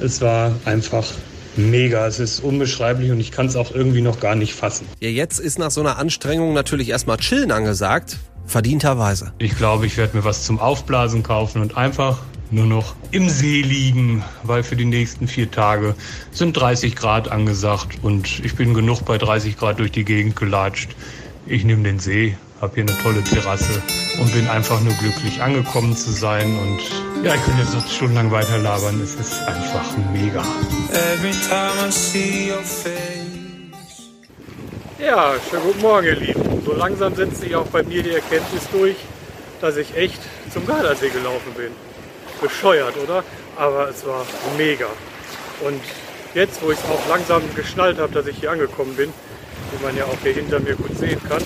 Es 0.00 0.20
war 0.20 0.52
einfach 0.64 1.06
mega. 1.56 2.06
Es 2.06 2.18
ist 2.18 2.40
unbeschreiblich 2.40 3.10
und 3.10 3.20
ich 3.20 3.32
kann 3.32 3.46
es 3.46 3.56
auch 3.56 3.72
irgendwie 3.72 4.00
noch 4.00 4.20
gar 4.20 4.34
nicht 4.34 4.54
fassen. 4.54 4.86
Ja, 5.00 5.08
jetzt 5.08 5.38
ist 5.38 5.58
nach 5.58 5.70
so 5.70 5.80
einer 5.80 5.98
Anstrengung 5.98 6.52
natürlich 6.52 6.88
erstmal 6.88 7.16
chillen 7.18 7.52
angesagt. 7.52 8.18
Verdienterweise. 8.46 9.32
Ich 9.38 9.56
glaube, 9.56 9.86
ich 9.86 9.96
werde 9.96 10.16
mir 10.16 10.24
was 10.24 10.44
zum 10.44 10.58
Aufblasen 10.58 11.22
kaufen 11.22 11.62
und 11.62 11.76
einfach 11.76 12.18
nur 12.50 12.66
noch 12.66 12.96
im 13.12 13.28
See 13.28 13.62
liegen, 13.62 14.24
weil 14.42 14.64
für 14.64 14.74
die 14.74 14.84
nächsten 14.84 15.28
vier 15.28 15.50
Tage 15.50 15.94
sind 16.32 16.56
30 16.56 16.96
Grad 16.96 17.30
angesagt 17.30 17.98
und 18.02 18.44
ich 18.44 18.56
bin 18.56 18.74
genug 18.74 19.04
bei 19.04 19.18
30 19.18 19.56
Grad 19.56 19.78
durch 19.78 19.92
die 19.92 20.04
Gegend 20.04 20.36
gelatscht. 20.36 20.90
Ich 21.46 21.64
nehme 21.64 21.84
den 21.84 22.00
See, 22.00 22.36
habe 22.60 22.74
hier 22.74 22.84
eine 22.84 23.02
tolle 23.02 23.22
Terrasse 23.24 23.82
und 24.20 24.32
bin 24.32 24.48
einfach 24.48 24.80
nur 24.80 24.92
glücklich 24.94 25.40
angekommen 25.40 25.96
zu 25.96 26.10
sein 26.10 26.58
und 26.58 26.80
ja, 27.24 27.34
ich 27.34 27.44
könnte 27.44 27.62
jetzt 27.62 27.74
noch 27.74 27.88
stundenlang 27.88 28.30
weiter 28.30 28.58
labern. 28.58 29.00
Es 29.02 29.14
ist 29.14 29.40
einfach 29.46 29.96
mega. 30.12 30.42
Ja, 34.98 35.34
schönen 35.48 35.62
guten 35.64 35.80
Morgen, 35.80 36.06
ihr 36.06 36.16
Lieben. 36.16 36.62
So 36.64 36.74
langsam 36.74 37.14
setzt 37.14 37.40
sich 37.40 37.54
auch 37.56 37.66
bei 37.66 37.82
mir 37.82 38.02
die 38.02 38.12
Erkenntnis 38.12 38.68
durch, 38.70 38.96
dass 39.60 39.76
ich 39.76 39.96
echt 39.96 40.20
zum 40.52 40.66
Gardasee 40.66 41.08
gelaufen 41.08 41.52
bin. 41.56 41.72
Bescheuert, 42.40 42.94
oder? 43.02 43.24
Aber 43.56 43.88
es 43.88 44.06
war 44.06 44.26
mega. 44.56 44.86
Und 45.62 45.80
jetzt, 46.34 46.62
wo 46.62 46.70
ich 46.70 46.78
es 46.78 46.84
auch 46.84 47.08
langsam 47.08 47.42
geschnallt 47.54 47.98
habe, 47.98 48.12
dass 48.12 48.26
ich 48.26 48.38
hier 48.38 48.50
angekommen 48.50 48.94
bin, 48.96 49.12
wie 49.72 49.84
man 49.84 49.96
ja 49.96 50.04
auch 50.04 50.16
hier 50.22 50.32
hinter 50.32 50.60
mir 50.60 50.74
gut 50.74 50.96
sehen 50.98 51.20
kann, 51.28 51.42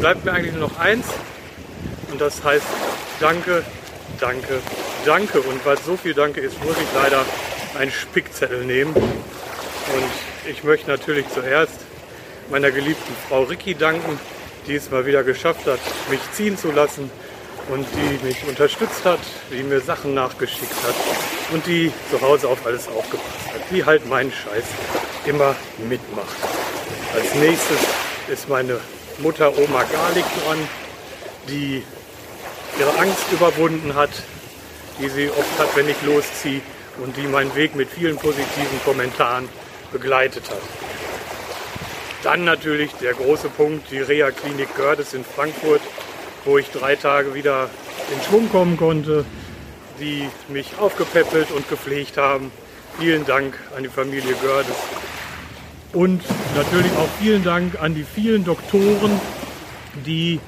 bleibt 0.00 0.24
mir 0.24 0.32
eigentlich 0.32 0.54
nur 0.54 0.68
noch 0.68 0.78
eins. 0.78 1.06
Und 2.10 2.20
das 2.20 2.42
heißt 2.42 2.66
Danke, 3.20 3.62
Danke, 4.18 4.60
Danke. 5.04 5.40
Und 5.40 5.64
weil 5.64 5.76
es 5.76 5.84
so 5.84 5.96
viel 5.96 6.14
Danke 6.14 6.40
ist, 6.40 6.62
muss 6.64 6.76
ich 6.76 6.88
leider 6.94 7.24
einen 7.78 7.92
Spickzettel 7.92 8.64
nehmen. 8.64 8.94
Und 8.94 10.50
ich 10.50 10.64
möchte 10.64 10.90
natürlich 10.90 11.26
zuerst 11.28 11.74
meiner 12.50 12.70
geliebten 12.70 13.14
Frau 13.28 13.42
Ricky 13.42 13.74
danken, 13.74 14.18
die 14.66 14.74
es 14.74 14.90
mal 14.90 15.06
wieder 15.06 15.22
geschafft 15.22 15.66
hat, 15.66 15.80
mich 16.10 16.20
ziehen 16.32 16.58
zu 16.58 16.72
lassen 16.72 17.10
und 17.68 17.86
die 17.94 18.26
mich 18.26 18.44
unterstützt 18.46 19.04
hat, 19.04 19.20
die 19.52 19.62
mir 19.62 19.80
Sachen 19.80 20.14
nachgeschickt 20.14 20.74
hat 20.82 20.94
und 21.52 21.66
die 21.66 21.92
zu 22.10 22.20
Hause 22.20 22.48
auf 22.48 22.66
alles 22.66 22.88
aufgepasst 22.88 23.54
hat, 23.54 23.60
die 23.70 23.84
halt 23.84 24.08
meinen 24.08 24.32
Scheiß 24.32 24.64
immer 25.26 25.54
mitmacht. 25.88 26.36
Als 27.14 27.34
nächstes 27.34 27.78
ist 28.28 28.48
meine 28.48 28.80
Mutter 29.20 29.56
Oma 29.58 29.84
Garlic 29.84 30.24
dran, 30.42 30.58
die 31.48 31.82
ihre 32.78 32.98
Angst 32.98 33.30
überwunden 33.32 33.94
hat, 33.94 34.10
die 34.98 35.08
sie 35.08 35.28
oft 35.30 35.58
hat, 35.58 35.76
wenn 35.76 35.88
ich 35.88 36.00
losziehe 36.02 36.62
und 37.02 37.16
die 37.16 37.26
meinen 37.26 37.54
Weg 37.54 37.74
mit 37.74 37.88
vielen 37.90 38.16
positiven 38.16 38.82
Kommentaren 38.84 39.48
begleitet 39.92 40.50
hat. 40.50 40.62
Dann 42.22 42.44
natürlich 42.44 42.92
der 43.00 43.14
große 43.14 43.48
Punkt, 43.48 43.90
die 43.90 43.98
Reha-Klinik 43.98 44.74
Gördes 44.76 45.14
in 45.14 45.24
Frankfurt, 45.24 45.80
wo 46.44 46.58
ich 46.58 46.70
drei 46.70 46.96
Tage 46.96 47.34
wieder 47.34 47.70
in 48.14 48.22
Schwung 48.22 48.50
kommen 48.50 48.76
konnte, 48.76 49.24
die 49.98 50.28
mich 50.48 50.78
aufgepäppelt 50.78 51.50
und 51.50 51.68
gepflegt 51.68 52.16
haben. 52.16 52.50
Vielen 52.98 53.24
Dank 53.24 53.58
an 53.76 53.82
die 53.82 53.88
Familie 53.88 54.34
Gördes. 54.42 54.76
Und 55.92 56.22
natürlich 56.54 56.92
auch 56.92 57.08
vielen 57.20 57.42
Dank 57.42 57.80
an 57.80 57.94
die 57.94 58.04
vielen 58.04 58.44
Doktoren, 58.44 59.20
die 60.06 60.38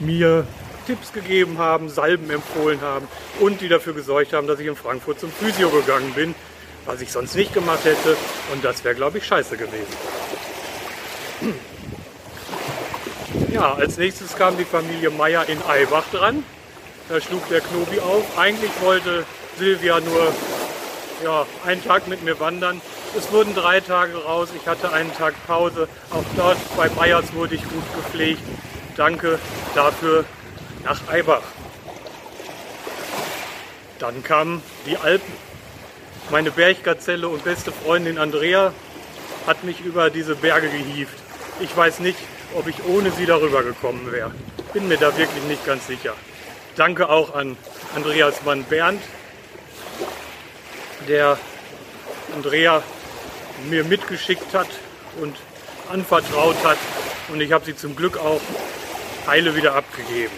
mir 0.00 0.46
Tipps 0.86 1.12
gegeben 1.12 1.58
haben, 1.58 1.88
Salben 1.88 2.28
empfohlen 2.30 2.80
haben 2.82 3.08
und 3.40 3.60
die 3.60 3.68
dafür 3.68 3.94
gesorgt 3.94 4.32
haben, 4.32 4.46
dass 4.46 4.58
ich 4.58 4.66
in 4.66 4.76
Frankfurt 4.76 5.20
zum 5.20 5.30
Physio 5.30 5.70
gegangen 5.70 6.12
bin, 6.14 6.34
was 6.84 7.00
ich 7.00 7.10
sonst 7.12 7.36
nicht 7.36 7.54
gemacht 7.54 7.84
hätte. 7.84 8.16
Und 8.52 8.64
das 8.64 8.84
wäre, 8.84 8.94
glaube 8.94 9.18
ich, 9.18 9.24
scheiße 9.24 9.56
gewesen. 9.56 9.96
Ja, 13.52 13.74
als 13.74 13.96
nächstes 13.96 14.36
kam 14.36 14.58
die 14.58 14.64
Familie 14.64 15.10
Meier 15.10 15.48
in 15.48 15.62
Eibach 15.62 16.04
dran. 16.12 16.44
Da 17.08 17.20
schlug 17.20 17.48
der 17.48 17.60
Knobi 17.60 18.00
auf. 18.00 18.38
Eigentlich 18.38 18.70
wollte 18.80 19.24
Silvia 19.58 20.00
nur 20.00 20.32
ja, 21.22 21.46
einen 21.64 21.84
Tag 21.84 22.08
mit 22.08 22.22
mir 22.22 22.38
wandern. 22.40 22.80
Es 23.16 23.30
wurden 23.32 23.54
drei 23.54 23.80
Tage 23.80 24.16
raus. 24.16 24.48
Ich 24.56 24.66
hatte 24.66 24.92
einen 24.92 25.14
Tag 25.14 25.34
Pause. 25.46 25.88
Auch 26.10 26.24
dort 26.36 26.58
bei 26.76 26.88
Meyers 26.90 27.32
wurde 27.34 27.54
ich 27.54 27.62
gut 27.62 27.84
gepflegt. 27.94 28.42
Danke 28.96 29.38
dafür 29.74 30.24
nach 30.84 31.00
Eibach. 31.08 31.42
Dann 33.98 34.22
kamen 34.22 34.62
die 34.86 34.96
Alpen. 34.96 35.32
Meine 36.30 36.50
Berggazelle 36.50 37.28
und 37.28 37.44
beste 37.44 37.72
Freundin 37.72 38.18
Andrea 38.18 38.72
hat 39.46 39.64
mich 39.64 39.80
über 39.80 40.10
diese 40.10 40.34
Berge 40.34 40.68
gehievt. 40.68 41.14
Ich 41.60 41.76
weiß 41.76 42.00
nicht, 42.00 42.18
ob 42.54 42.66
ich 42.66 42.84
ohne 42.84 43.10
sie 43.12 43.26
darüber 43.26 43.62
gekommen 43.62 44.10
wäre. 44.10 44.32
Bin 44.72 44.88
mir 44.88 44.96
da 44.96 45.16
wirklich 45.16 45.44
nicht 45.44 45.64
ganz 45.66 45.86
sicher. 45.86 46.14
Danke 46.76 47.08
auch 47.08 47.34
an 47.34 47.56
Andreas 47.94 48.42
Mann 48.44 48.64
Bernd, 48.64 49.02
der 51.08 51.38
Andrea 52.34 52.82
mir 53.68 53.84
mitgeschickt 53.84 54.54
hat 54.54 54.68
und 55.20 55.36
anvertraut 55.90 56.56
hat. 56.64 56.78
Und 57.28 57.40
ich 57.40 57.52
habe 57.52 57.64
sie 57.64 57.76
zum 57.76 57.94
Glück 57.96 58.16
auch 58.18 58.40
heile 59.26 59.54
wieder 59.54 59.74
abgegeben. 59.74 60.32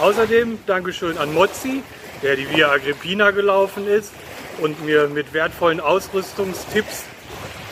Außerdem 0.00 0.58
Dankeschön 0.66 1.18
an 1.18 1.34
Mozzi, 1.34 1.82
der 2.22 2.36
die 2.36 2.48
Via 2.50 2.70
Agrippina 2.70 3.32
gelaufen 3.32 3.86
ist 3.86 4.12
und 4.58 4.84
mir 4.84 5.08
mit 5.08 5.32
wertvollen 5.32 5.80
Ausrüstungstipps 5.80 7.04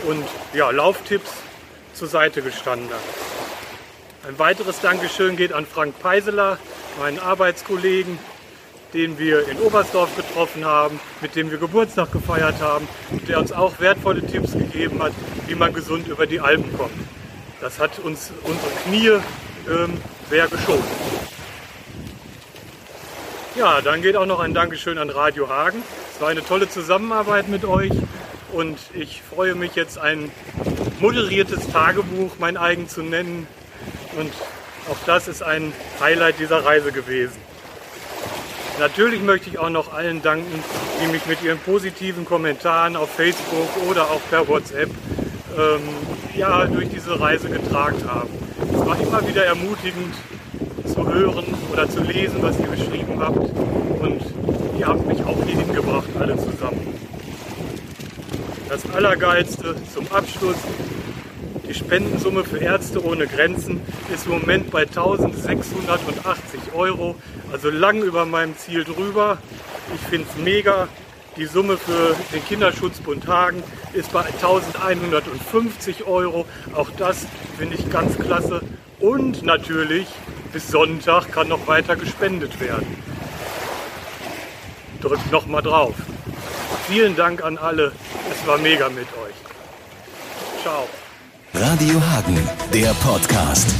und 0.07 0.24
ja, 0.53 0.70
Lauftipps 0.70 1.30
zur 1.94 2.09
Seite 2.09 2.42
gestanden 2.42 2.90
hat. 2.90 4.28
Ein 4.28 4.38
weiteres 4.38 4.80
Dankeschön 4.80 5.36
geht 5.36 5.53
an 5.53 5.64
Frank 5.66 5.99
Peiseler, 6.01 6.59
meinen 6.99 7.18
Arbeitskollegen, 7.18 8.18
den 8.95 9.18
wir 9.18 9.49
in 9.49 9.59
Oberstdorf 9.59 10.14
getroffen 10.16 10.64
haben, 10.64 10.99
mit 11.20 11.36
dem 11.36 11.51
wir 11.51 11.59
Geburtstag 11.59 12.11
gefeiert 12.12 12.61
haben 12.61 12.89
und 13.11 13.28
der 13.28 13.39
uns 13.39 13.53
auch 13.53 13.78
wertvolle 13.80 14.26
Tipps 14.26 14.53
gegeben 14.53 15.03
hat, 15.03 15.12
wie 15.47 15.55
man 15.55 15.72
gesund 15.72 16.09
über 16.09 16.26
die 16.26 16.41
Alpen 16.41 16.76
kommt. 16.76 16.93
Das 17.61 17.78
hat 17.78 17.99
uns 17.99 18.32
unsere 18.45 18.70
Knie 18.84 19.20
ähm, 19.68 20.01
sehr 20.30 20.47
geschont. 20.49 20.84
Ja, 23.57 23.80
dann 23.80 24.03
geht 24.03 24.16
auch 24.16 24.26
noch 24.26 24.41
ein 24.41 24.55
Dankeschön 24.55 24.99
an 24.99 25.11
Radio 25.11 25.49
Hagen. 25.49 25.82
Es 26.14 26.20
war 26.20 26.28
eine 26.28 26.45
tolle 26.45 26.68
Zusammenarbeit 26.68 27.49
mit 27.49 27.64
euch 27.64 27.93
und 28.53 28.78
ich 28.95 29.22
freue 29.22 29.55
mich 29.55 29.74
jetzt 29.74 29.99
ein 29.99 30.30
moderiertes 31.01 31.68
Tagebuch 31.68 32.36
mein 32.39 32.57
eigen 32.57 32.89
zu 32.89 33.03
nennen 33.03 33.47
und 34.16 34.32
auch 34.91 34.97
das 35.07 35.28
ist 35.28 35.43
ein 35.43 35.72
Highlight 36.01 36.39
dieser 36.39 36.64
Reise 36.64 36.93
gewesen. 36.93 37.47
Natürlich 38.79 39.22
möchte 39.22 39.51
ich 39.51 39.59
auch 39.59 39.70
noch 39.70 39.93
allen 39.93 40.22
danken, 40.22 40.62
die 41.03 41.11
mich 41.11 41.26
mit 41.26 41.43
ihren 41.43 41.59
positiven 41.59 42.24
Kommentaren 42.24 42.95
auf 42.95 43.11
Facebook 43.11 43.68
oder 43.91 44.05
auch 44.05 44.20
per 44.31 44.47
WhatsApp 44.47 44.89
ähm, 45.59 45.81
ja, 46.37 46.64
durch 46.66 46.89
diese 46.89 47.18
Reise 47.18 47.49
getragen 47.49 47.99
haben. 48.07 48.29
Es 48.72 48.87
war 48.87 49.01
immer 49.01 49.26
wieder 49.29 49.45
ermutigend 49.45 50.14
zu 50.87 51.12
hören 51.12 51.45
oder 51.72 51.91
zu 51.91 52.03
lesen, 52.03 52.37
was 52.41 52.59
ihr 52.61 52.68
geschrieben 52.68 53.18
habt. 53.18 53.39
Und 53.39 54.22
ihr 54.79 54.87
habt 54.87 55.07
mich 55.07 55.24
auch 55.24 55.45
hier 55.45 55.59
hingebracht, 55.59 56.09
alle 56.18 56.37
zusammen. 56.37 56.95
Das 58.68 58.89
Allergeilste 58.95 59.74
zum 59.93 60.07
Abschluss. 60.12 60.57
Die 61.69 61.75
Spendensumme 61.75 62.45
für 62.45 62.59
Ärzte 62.59 63.05
ohne 63.05 63.27
Grenzen 63.27 63.83
ist 64.12 64.25
im 64.25 64.33
Moment 64.33 64.71
bei 64.71 64.83
1680 64.83 66.61
Euro, 66.75 67.14
also 67.53 67.69
lang 67.69 68.03
über 68.03 68.25
meinem 68.25 68.57
Ziel 68.57 68.85
drüber. 68.85 69.37
Ich 69.95 70.01
finde 70.09 70.27
es 70.31 70.43
mega. 70.43 70.89
Die 71.37 71.45
Summe 71.45 71.77
für 71.77 72.16
den 72.33 72.43
Kinderschutzbund 72.47 73.29
Hagen 73.29 73.62
ist 73.93 74.12
bei 74.12 74.25
1150 74.25 76.05
Euro. 76.07 76.47
Auch 76.75 76.89
das 76.97 77.27
finde 77.59 77.77
ich 77.77 77.91
ganz 77.91 78.19
klasse. 78.19 78.62
Und 78.99 79.43
natürlich, 79.43 80.09
bis 80.55 80.69
Sonntag 80.69 81.31
kann 81.31 81.49
noch 81.49 81.66
weiter 81.66 81.97
gespendet 81.97 82.61
werden. 82.61 82.97
Drückt 85.03 85.31
noch 85.31 85.47
mal 85.47 85.61
drauf. 85.61 85.95
Vielen 86.89 87.14
Dank 87.14 87.45
an 87.45 87.59
alle. 87.59 87.93
Es 88.33 88.47
war 88.47 88.57
mega 88.57 88.89
mit 88.89 89.07
euch. 89.23 89.35
Ciao. 90.62 90.89
Radio 91.61 92.00
Hagen, 92.00 92.38
der 92.72 92.94
Podcast. 92.94 93.74